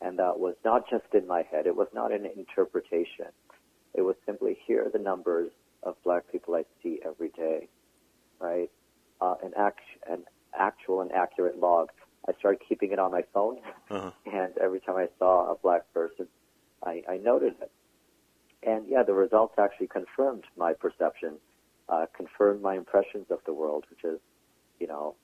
[0.00, 1.66] And that was not just in my head.
[1.66, 3.26] It was not an interpretation.
[3.94, 5.50] It was simply here are the numbers
[5.82, 7.68] of black people I see every day,
[8.38, 8.70] right?
[9.20, 10.24] Uh, an, act, an
[10.58, 11.90] actual and accurate log.
[12.28, 13.58] I started keeping it on my phone,
[13.90, 14.10] uh-huh.
[14.26, 16.28] and every time I saw a black person,
[16.84, 17.70] I, I noted it.
[18.62, 21.36] And yeah, the results actually confirmed my perception,
[21.88, 24.20] uh, confirmed my impressions of the world, which is,
[24.78, 25.14] you know,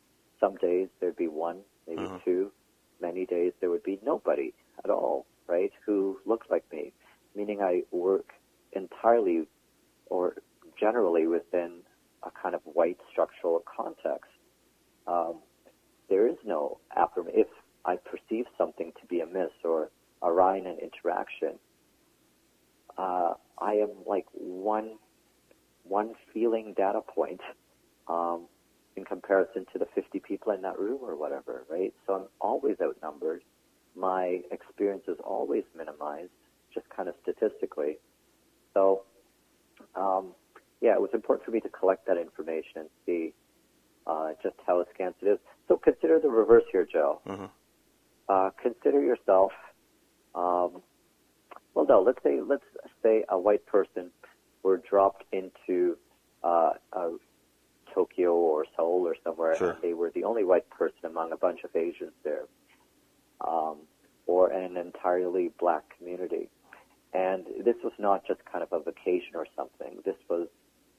[0.41, 2.19] some days there'd be one, maybe uh-huh.
[2.25, 2.51] two.
[3.01, 6.93] Many days there would be nobody at all, right, who looked like me,
[7.35, 8.33] meaning I work
[8.77, 9.49] entirely
[10.07, 10.37] or
[10.79, 11.81] generally within
[12.23, 14.31] a kind of white structural context.
[15.07, 15.37] Um,
[16.09, 17.27] there is no affirm.
[17.33, 17.49] If
[17.85, 19.91] I perceive something to be amiss or
[20.23, 21.59] awry in an interaction,
[22.99, 24.99] uh, I am like one
[25.85, 27.41] one feeling data point
[28.09, 28.47] um,
[28.97, 31.95] in comparison to the 50 people in that room or whatever, right?
[32.07, 33.43] So I'm always outnumbered.
[33.95, 36.31] My experience is always minimized,
[36.75, 37.99] just kind of statistically.
[38.77, 39.05] So,
[39.95, 40.35] um,
[40.83, 43.33] yeah, it was important for me to collect that information and see
[44.07, 45.39] uh, just how askance it is.
[45.67, 47.23] So consider the reverse here, Joe.
[47.27, 47.47] Mm-hmm.
[48.29, 49.53] Uh, consider yourself.
[50.35, 50.83] Um,
[51.75, 52.03] well, no.
[52.03, 52.65] Let's say let's
[53.03, 54.11] say a white person
[54.63, 55.97] were dropped into
[56.45, 56.73] uh,
[57.95, 59.71] Tokyo or Seoul or somewhere, sure.
[59.71, 62.45] and they were the only white person among a bunch of Asians there,
[63.41, 63.79] um,
[64.27, 66.51] or an entirely black community.
[67.17, 70.01] And this was not just kind of a vacation or something.
[70.05, 70.49] This was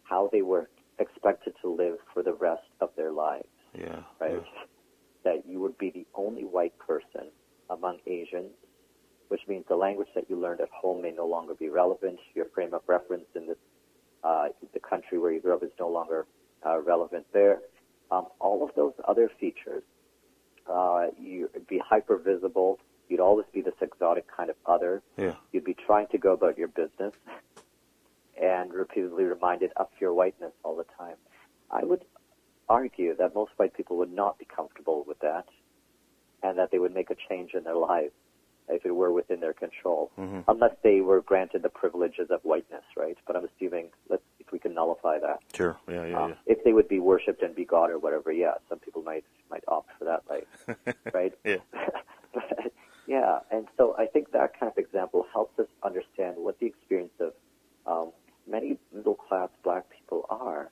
[0.03, 3.47] how they were expected to live for the rest of their lives.
[3.77, 3.99] Yeah.
[4.19, 4.31] Right?
[4.31, 4.63] Yeah.
[5.23, 7.29] That you would be the only white person
[7.69, 8.51] among Asians,
[9.27, 12.17] which means the language that you learned at home may no longer be relevant.
[12.33, 13.57] Your frame of reference in this,
[14.23, 16.25] uh, the country where you grew up is no longer
[16.65, 17.59] uh, relevant there.
[18.09, 19.83] Um, all of those other features,
[20.71, 22.79] uh, you'd be hyper visible.
[23.09, 25.01] You'd always be this exotic kind of other.
[25.17, 25.35] Yeah.
[25.51, 27.13] You'd be trying to go about your business
[28.41, 31.15] and repeatedly reminded of your whiteness all the time.
[31.71, 32.05] I would
[32.69, 35.45] argue that most white people would not be comfortable with that
[36.43, 38.11] and that they would make a change in their lives
[38.69, 40.41] if it were within their control, mm-hmm.
[40.47, 43.17] unless they were granted the privileges of whiteness, right?
[43.25, 45.39] But I'm assuming, let's, if we can nullify that.
[45.55, 46.35] Sure, yeah, yeah, um, yeah.
[46.45, 49.63] If they would be worshipped and be God or whatever, yeah, some people might might
[49.67, 51.33] opt for that life, right?
[51.45, 51.57] yeah.
[52.33, 52.71] but,
[53.07, 57.13] yeah, and so I think that kind of example helps us understand what the experience
[57.19, 57.33] of
[57.85, 58.11] um,
[58.45, 60.69] many middle class black people are,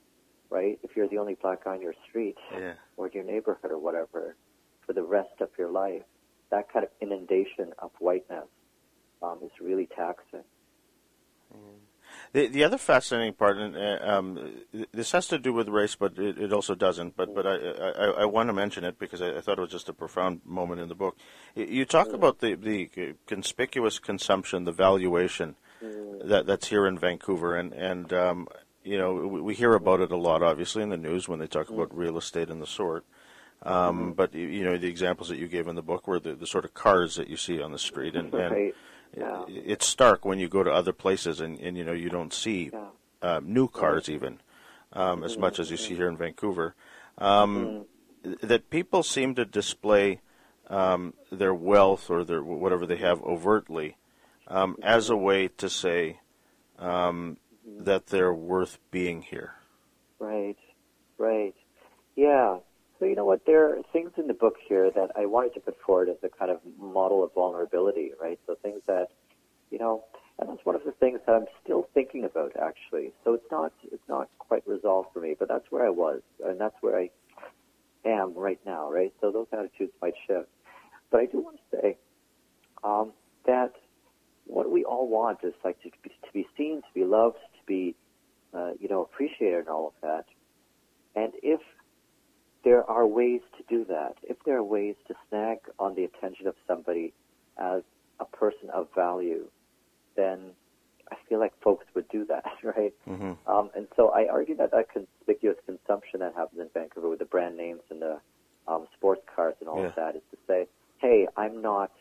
[0.49, 0.77] right?
[0.83, 2.73] If you're the only black guy on your street yeah.
[2.97, 4.35] or your neighborhood or whatever
[4.85, 6.03] for the rest of your life,
[6.51, 8.47] that kind of inundation of whiteness
[9.23, 10.43] um, is really taxing.
[12.35, 14.55] The, the other fascinating part, and uh, um,
[14.91, 17.15] this has to do with race, but it, it also doesn't.
[17.15, 19.71] But but I, I, I, want to mention it because I, I, thought it was
[19.71, 21.15] just a profound moment in the book.
[21.55, 22.15] You talk mm.
[22.15, 26.27] about the, the conspicuous consumption, the valuation mm.
[26.27, 28.49] that that's here in Vancouver, and and um,
[28.83, 31.47] you know we, we, hear about it a lot, obviously in the news when they
[31.47, 31.75] talk mm.
[31.75, 33.05] about real estate and the sort.
[33.63, 34.11] Um, mm-hmm.
[34.11, 36.65] but you know the examples that you gave in the book were the, the sort
[36.65, 38.73] of cars that you see on the street, and, and.
[39.17, 39.45] Yeah.
[39.47, 42.69] it's stark when you go to other places and, and you know you don't see
[42.71, 42.87] yeah.
[43.21, 44.39] uh, new cars even
[44.93, 46.75] um, as much as you see here in Vancouver.
[47.17, 47.85] Um,
[48.23, 48.47] mm-hmm.
[48.47, 50.21] That people seem to display
[50.67, 53.97] um, their wealth or their whatever they have overtly
[54.47, 56.19] um, as a way to say
[56.79, 57.37] um,
[57.79, 59.53] that they're worth being here.
[60.17, 60.57] Right,
[61.19, 61.53] right,
[62.15, 62.57] yeah.
[63.05, 63.45] You know what?
[63.45, 66.29] There are things in the book here that I wanted to put forward as a
[66.29, 68.39] kind of model of vulnerability, right?
[68.47, 69.07] So things that,
[69.71, 70.03] you know,
[70.39, 73.13] and that's one of the things that I'm still thinking about actually.
[73.23, 76.59] So it's not it's not quite resolved for me, but that's where I was, and
[76.59, 77.09] that's where I
[78.05, 79.13] am right now, right?
[79.21, 80.49] So those attitudes might shift,
[81.09, 81.97] but I do want to say
[82.83, 83.13] um,
[83.45, 83.73] that
[84.45, 87.65] what we all want is like to be, to be seen, to be loved, to
[87.65, 87.95] be,
[88.53, 90.25] uh, you know, appreciated, and all of that.
[91.15, 91.61] And if
[92.65, 94.15] there are ways to do that.
[94.23, 97.13] If there are ways to snag on the attention of somebody
[97.57, 97.83] as
[98.19, 99.45] a person of value,
[100.17, 100.39] then
[101.11, 102.93] I feel like folks would do that, right?
[103.07, 103.33] Mm-hmm.
[103.49, 107.25] Um, and so I argue that that conspicuous consumption that happens in Vancouver with the
[107.25, 108.19] brand names and the
[108.67, 109.89] um, sports cars and all yeah.
[109.89, 111.91] of that is to say, hey, I'm not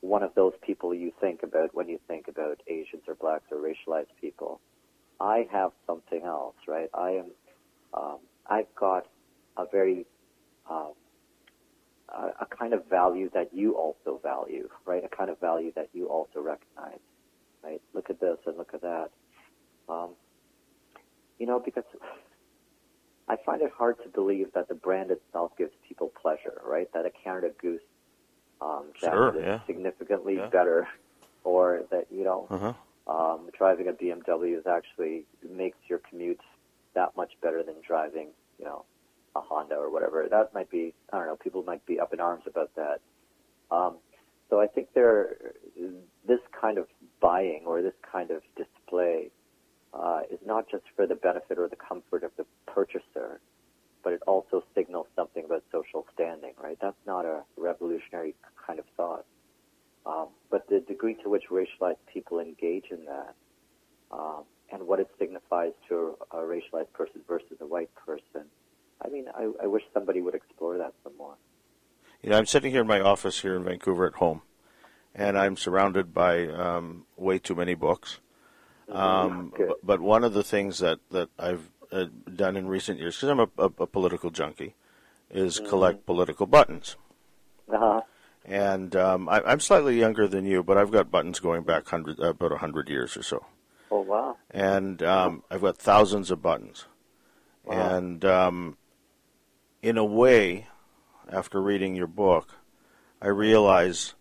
[0.00, 3.58] one of those people you think about when you think about Asians or blacks or
[3.58, 4.60] racialized people.
[5.20, 6.90] I have something else, right?
[6.94, 7.30] I am,
[7.94, 9.06] um, I've got
[9.56, 10.06] a very
[10.70, 10.92] um,
[12.08, 15.04] a, a kind of value that you also value, right?
[15.04, 17.00] A kind of value that you also recognize,
[17.62, 17.80] right?
[17.94, 19.10] Look at this and look at that.
[19.88, 20.10] Um,
[21.38, 21.84] you know, because
[23.28, 26.88] I find it hard to believe that the brand itself gives people pleasure, right?
[26.94, 27.80] That a Canada Goose
[28.60, 29.58] um, Sure, that is yeah.
[29.66, 30.48] significantly Yeah.
[30.50, 30.88] better,
[31.44, 32.72] or that you know Uh huh.
[33.06, 36.40] um, driving a BMW is actually makes your commute
[36.94, 38.28] that much better than driving,
[38.58, 38.84] you know,
[39.36, 40.26] a Honda or whatever.
[40.30, 43.00] That might be, I don't know, people might be up in arms about that.
[43.70, 43.96] Um,
[44.50, 45.36] so I think there,
[46.26, 46.86] this kind of
[47.20, 49.30] buying or this kind of display
[49.92, 53.40] uh, is not just for the benefit or the comfort of the purchaser,
[54.02, 56.78] but it also signals something about social standing, right?
[56.80, 58.34] That's not a revolutionary
[58.66, 59.24] kind of thought.
[60.06, 63.34] Um, but the degree to which racialized people engage in that,
[64.12, 68.46] um, and what it signifies to a, a racialized person versus a white person,
[69.02, 71.36] I mean, I, I wish somebody would explore that some more.
[72.22, 74.42] You know, I'm sitting here in my office here in Vancouver at home,
[75.14, 78.20] and I'm surrounded by um, way too many books.
[78.88, 79.68] Um, Good.
[79.68, 83.28] but, but one of the things that that I've uh, done in recent years, because
[83.28, 84.74] I'm a, a, a political junkie,
[85.30, 86.96] is collect political buttons.
[87.72, 88.02] Uh-huh.
[88.44, 92.20] And um, I, I'm slightly younger than you, but I've got buttons going back hundred,
[92.20, 93.44] uh, about a hundred years or so.
[93.90, 94.36] Oh, wow.
[94.50, 96.86] and um, I've got thousands of buttons.
[97.64, 97.96] Wow.
[97.96, 98.76] And um,
[99.84, 100.66] in a way,
[101.30, 102.48] after reading your book,
[103.20, 104.14] I realize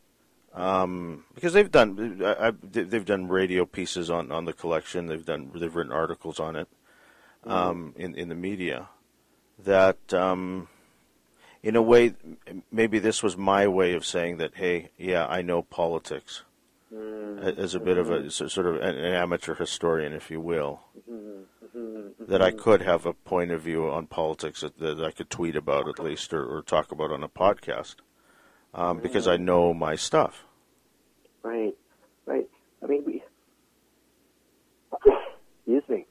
[0.53, 5.07] um, because they've done I, I, they've done radio pieces on, on the collection.
[5.07, 6.68] They've done they've written articles on it
[7.45, 8.89] um, in in the media.
[9.64, 10.68] That um,
[11.64, 12.14] in a way,
[12.72, 14.51] maybe this was my way of saying that.
[14.55, 16.43] Hey, yeah, I know politics
[17.41, 20.82] a- as a bit of a sort of an, an amateur historian, if you will,
[22.20, 25.56] that I could have a point of view on politics that, that I could tweet
[25.56, 27.95] about at least or, or talk about on a podcast
[28.74, 30.45] um, because I know my stuff.
[31.43, 31.76] Right,
[32.26, 32.47] right.
[32.84, 33.24] I mean, we.
[35.66, 36.06] Excuse me.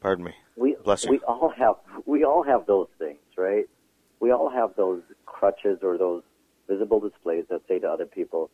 [0.00, 0.32] Pardon me.
[0.56, 1.10] We Bless you.
[1.10, 1.76] we all have
[2.06, 3.64] we all have those things, right?
[4.20, 6.22] We all have those crutches or those
[6.68, 8.50] visible displays that say to other people,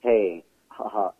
[0.00, 1.10] "Hey, haha,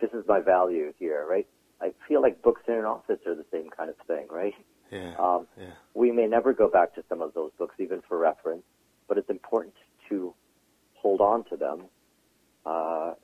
[0.00, 1.46] this is my value here," right?
[1.80, 4.54] I feel like books in an office are the same kind of thing, right?
[4.90, 5.14] Yeah.
[5.18, 5.66] Um, yeah.
[5.94, 8.62] we may never go back to some of those books, even for reference,
[9.08, 9.74] but it's important
[10.08, 10.34] to
[10.94, 11.84] hold on to them.
[12.66, 13.14] Uh,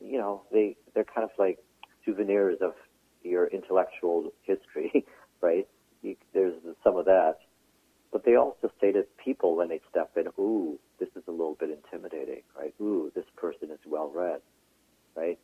[0.00, 1.58] you know, they they're kind of like
[2.04, 2.74] souvenirs of
[3.22, 5.04] your intellectual history,
[5.40, 5.66] right?
[6.02, 6.54] You, there's
[6.84, 7.38] some of that,
[8.12, 11.56] but they also say to people when they step in, "Ooh, this is a little
[11.58, 12.74] bit intimidating," right?
[12.80, 14.40] "Ooh, this person is well read,"
[15.16, 15.38] right?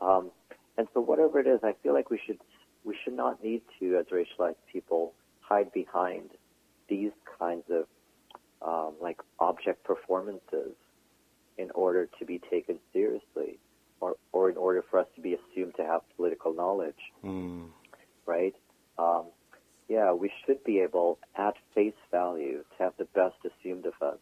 [0.00, 0.30] Um,
[0.76, 2.38] and so, whatever it is, I feel like we should
[2.84, 5.14] we should not need to, as racialized people,
[5.52, 6.30] hide behind
[6.88, 7.84] these kinds of
[8.62, 10.72] um, like object performances
[11.58, 13.58] in order to be taken seriously,
[14.00, 17.68] or or in order for us to be assumed to have political knowledge Mm.
[18.26, 18.54] right?
[18.98, 19.24] Um,
[19.88, 24.18] yeah, we should be able, at face value, to have the best assumed of us,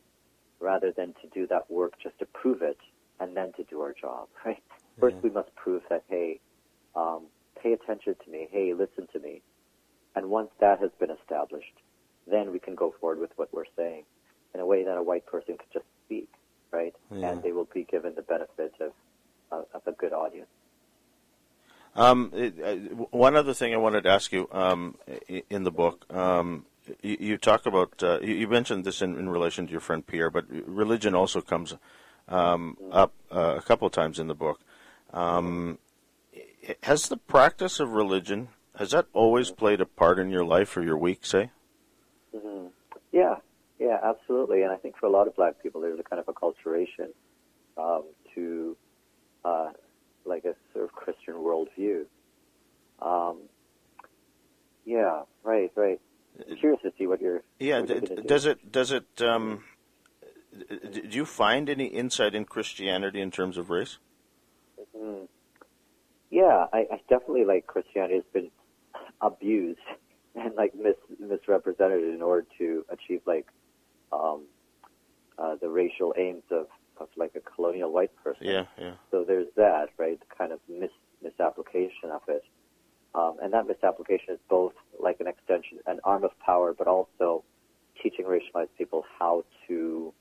[0.59, 2.78] rather than to do that work just to prove it
[3.20, 4.62] and then to do our job, right?
[4.99, 6.41] First, we must prove that, hey,
[6.97, 7.22] um,
[7.62, 9.43] pay attention to me, hey, listen to me.
[10.14, 11.74] And once that has been established,
[12.26, 14.04] then we can go forward with what we're saying
[14.54, 16.28] in a way that a white person could just speak,
[16.70, 16.94] right?
[17.11, 17.30] Yeah.
[17.30, 18.92] And they will be given the benefit of,
[19.50, 20.48] of, of a good audience.
[21.96, 22.74] Um, it, uh,
[23.11, 24.96] one other thing I wanted to ask you um,
[25.48, 26.66] in the book, um,
[27.02, 30.06] you, you talk about uh, you, you mentioned this in, in relation to your friend
[30.06, 31.74] Pierre, but religion also comes
[32.28, 34.61] um, up uh, a couple of times in the book.
[35.12, 35.78] Um,
[36.84, 38.48] has the practice of religion
[38.81, 41.51] has that always played a part in your life or your week, say?
[42.35, 42.68] hmm
[43.12, 43.37] Yeah,
[43.78, 44.62] yeah, absolutely.
[44.62, 47.11] And I think for a lot of black people, there's a kind of acculturation
[47.76, 48.05] um,
[48.35, 48.74] to
[49.45, 49.72] uh,
[50.24, 52.07] like a sort of Christian worldview.
[53.03, 53.41] Um,
[54.87, 56.01] yeah, right, right.
[56.49, 57.43] I'm curious to see what you're.
[57.59, 57.81] Yeah.
[57.81, 58.22] what you're d- do.
[58.22, 59.62] does it does it um,
[60.91, 63.99] do you find any insight in Christianity in terms of race?
[64.97, 65.28] Mm.
[66.31, 68.51] Yeah, I, I definitely like Christianity has been
[69.21, 69.79] abused
[70.35, 73.47] and like mis, misrepresented in order to achieve like
[74.12, 74.43] um,
[75.39, 76.66] uh, the racial aims of,
[76.99, 78.47] of like a colonial white person.
[78.47, 78.93] Yeah, yeah.
[79.11, 80.18] So there's that, right?
[80.18, 80.91] The kind of mis,
[81.23, 82.45] misapplication of it.
[83.14, 87.43] Um, and that misapplication is both like an extension, an arm of power, but also
[88.01, 90.12] teaching racialized people how to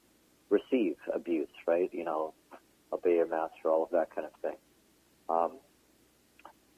[0.49, 1.89] receive abuse, right?
[1.93, 2.33] You know,
[2.91, 4.57] obey your master, all of that kind of thing.
[5.29, 5.51] Um,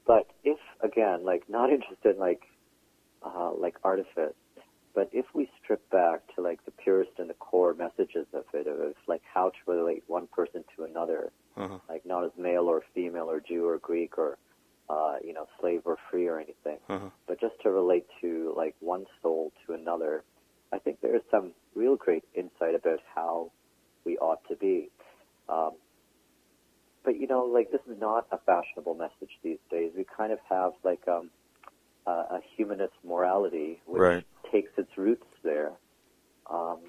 [0.06, 2.42] but if, again, like not interested in like,
[3.22, 4.34] uh, like artifice,
[4.94, 8.66] but if we strip back to like the purest and the core messages of it,
[8.66, 11.78] of like how to relate one person to another, Uh-huh.
[11.88, 14.38] like not as male or female or Jew or Greek or
[14.90, 17.10] uh, you know slave or free or anything, Uh-huh.
[17.26, 20.24] but just to relate to like one soul to another,
[20.72, 23.50] I think there is some real great insight about how
[24.04, 24.90] we ought to be.
[25.48, 25.72] Um,
[27.04, 29.92] but you know, like this is not a fashionable message these days.
[29.96, 31.30] We kind of have like um,
[32.06, 34.24] a, a humanist morality which Right.
[34.52, 35.72] takes its roots there.
[36.50, 36.80] Um,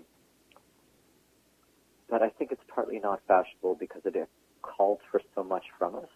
[2.10, 4.16] but I think it's partly not fashionable because it
[4.62, 6.10] calls for so much from us.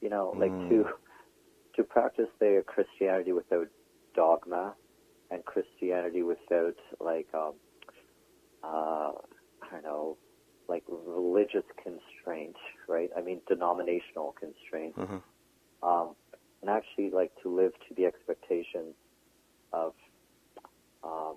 [0.00, 0.68] You know, like Mm.
[0.70, 0.84] to
[1.76, 3.68] to practice their Christianity without
[4.14, 4.74] dogma
[5.30, 7.54] and Christianity without like um,
[8.62, 9.12] uh,
[9.62, 10.18] I don't know,
[10.68, 12.56] like religious constraint,
[12.88, 13.10] right?
[13.16, 15.22] I mean, denominational constraint, Mhm.
[15.82, 16.16] um,
[16.60, 18.94] and actually like to live to the expectations
[19.72, 19.94] of
[21.04, 21.36] um,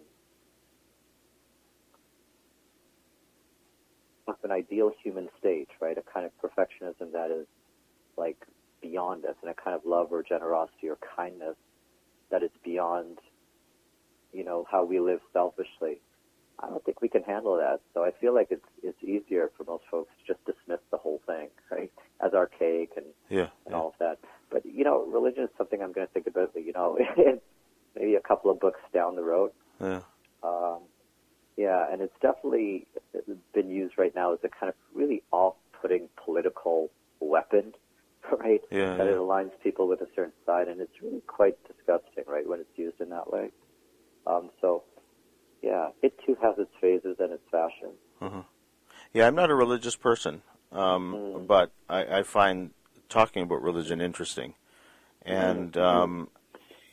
[4.28, 5.98] of an ideal human state, right?
[5.98, 7.48] A kind of perfectionism that is
[8.18, 8.38] like
[8.82, 11.58] beyond us, and a kind of love or generosity or kindness
[12.30, 13.20] that is beyond,
[14.32, 16.02] you know, how we live selfishly.
[16.62, 17.80] I don't think we can handle that.
[17.94, 21.22] So I feel like it's it's easier for most folks to just dismiss the whole
[21.26, 21.92] thing, right,
[22.26, 23.48] as archaic and, Yeah.
[23.66, 23.76] and yeah.
[23.78, 24.20] all of that.
[24.50, 26.52] But you know, religion is something I'm going to think about.
[26.56, 26.98] You know,
[27.96, 29.52] maybe a couple of books down the road.
[29.80, 30.02] yeah.
[30.44, 30.80] Um,
[31.58, 32.88] yeah, and it's definitely
[33.54, 36.90] been used right now as a kind of really off-putting political
[37.20, 37.74] weapon,
[38.40, 38.62] right?
[38.72, 39.12] Yeah, that yeah.
[39.12, 42.78] it aligns people with a certain side, and it's really quite disgusting, right, when it's
[42.78, 43.50] used in that way.
[44.26, 44.84] Um, so,
[45.62, 47.92] yeah, it too has its phases and its fashion.
[48.22, 48.44] Uh-huh.
[49.14, 50.42] Yeah, I'm not a religious person,
[50.72, 51.48] um, Mm.
[51.48, 52.72] but I, I find
[53.10, 54.54] talking about religion interesting,
[55.24, 56.30] and um,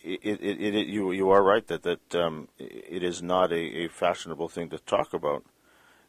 [0.03, 3.85] it, it, it, it, you you are right that that um, it is not a,
[3.85, 5.45] a fashionable thing to talk about,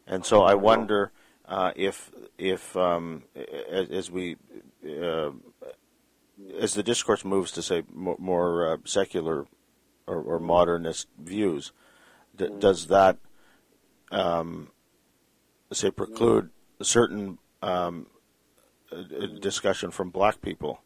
[0.06, 1.12] and so I wonder
[1.46, 3.24] uh, if if um,
[3.70, 4.36] as, as we
[4.88, 5.30] uh,
[6.58, 9.46] as the discourse moves to say more, more uh, secular
[10.06, 11.72] or, or modernist views,
[12.38, 13.18] d- does that
[14.10, 14.70] um,
[15.72, 18.06] say preclude certain um,
[19.40, 20.80] discussion from black people,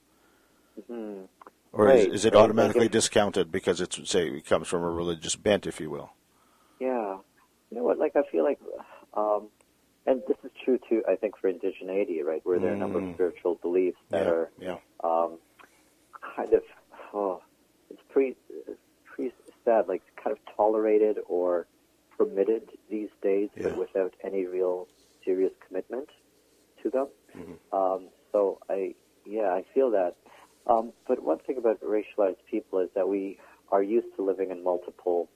[0.80, 1.28] Mhm.
[1.72, 5.36] or Right, is, is it automatically discounted because it's say it comes from a religious
[5.36, 6.12] bent, if you will?
[6.80, 7.18] Yeah.
[7.70, 7.98] You know what?
[7.98, 8.60] Like, I feel like,
[9.14, 9.48] um,
[10.06, 12.98] and this is true too, I think, for indigeneity, right, where there are a number
[12.98, 13.14] of Mm.
[13.14, 15.38] spiritual beliefs that yeah, are yeah, um,
[16.36, 16.62] kind of,
[17.14, 17.40] oh,
[17.90, 18.36] it's pretty,
[18.68, 19.32] it's pretty
[19.64, 21.66] sad, like kind of tolerated or
[22.16, 23.64] permitted these days, Yeah.
[23.64, 24.88] but without any real
[25.24, 26.08] serious commitment
[26.82, 27.08] to them.
[27.34, 27.58] Mhm.
[27.72, 28.94] Um, so I,
[29.24, 30.16] yeah, I feel that.
[30.66, 33.38] Um, but one thing about racialized people is that we
[33.70, 35.28] are used to living in multiple,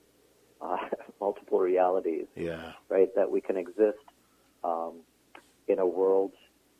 [0.61, 0.77] uh,
[1.19, 3.13] multiple realities yeah, right?
[3.15, 3.97] That we can exist
[4.63, 5.01] um,
[5.67, 6.31] in a world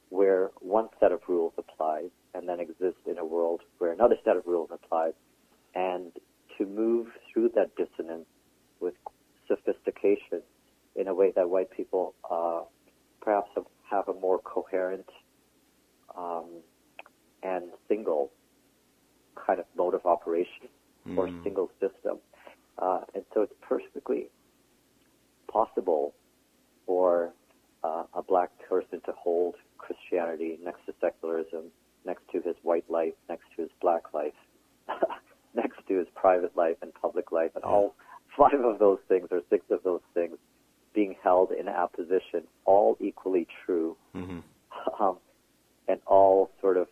[0.10, 4.38] where one set of rules applies, and then exist in a world where another set
[4.38, 5.14] of rules applies,
[5.76, 6.12] and
[6.58, 8.26] to move through that dissonance
[8.80, 8.94] with
[9.48, 10.42] sophistication
[10.96, 12.62] in a way that white people uh,
[13.22, 15.10] perhaps have, have a more coherent
[16.18, 16.46] um,
[17.44, 18.32] and single
[19.36, 20.68] kind of mode of operation
[21.16, 21.44] or Mm.
[21.44, 22.20] single system.
[22.78, 24.30] Uh, and so it's perfectly
[25.48, 26.14] possible
[26.86, 27.34] for
[27.84, 31.72] uh, a black person to hold Christianity next to secularism,
[32.06, 34.34] next to his white life, next to his black life,
[35.56, 37.96] next to his private life and public life, and all
[38.38, 40.38] five of those things or six of those things
[40.94, 44.40] being held in apposition, all equally true, hmm
[45.00, 45.18] um,
[45.88, 46.88] and all sort of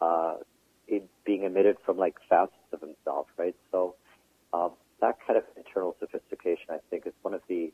[0.00, 0.36] uh,
[0.88, 3.54] it being emitted from like facets of himself, right?
[3.72, 3.94] So
[4.52, 7.72] um, that kind of internal sophistication, I think, is one of the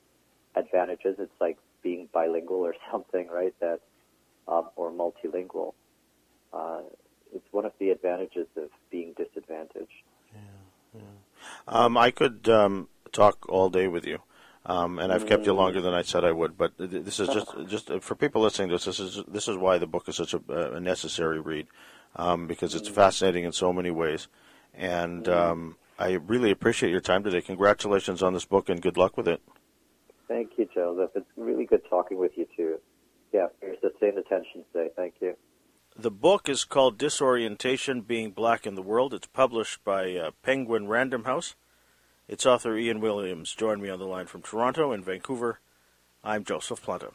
[0.56, 1.16] advantages.
[1.18, 3.54] It's like being bilingual or something, right?
[3.60, 3.80] That
[4.48, 5.74] um, or multilingual.
[6.52, 6.82] Uh,
[7.34, 9.90] it's one of the advantages of being disadvantaged.
[11.66, 14.18] Um, I could um, talk all day with you,
[14.66, 16.56] um, and I've kept you longer than I said I would.
[16.56, 18.84] But th- this is just just uh, for people listening to this.
[18.84, 21.66] This is this is why the book is such a, a necessary read
[22.16, 24.28] um, because it's fascinating in so many ways,
[24.74, 27.40] and um, I really appreciate your time today.
[27.40, 29.40] Congratulations on this book, and good luck with it.
[30.28, 31.10] Thank you, Joseph.
[31.14, 32.78] It's really good talking with you too.
[33.32, 34.90] Yeah, for your sustained attention today.
[34.96, 35.36] Thank you.
[36.02, 39.14] The book is called Disorientation Being Black in the World.
[39.14, 41.54] It's published by uh, Penguin Random House.
[42.26, 45.60] Its author, Ian Williams, joined me on the line from Toronto and Vancouver.
[46.24, 47.12] I'm Joseph Planta.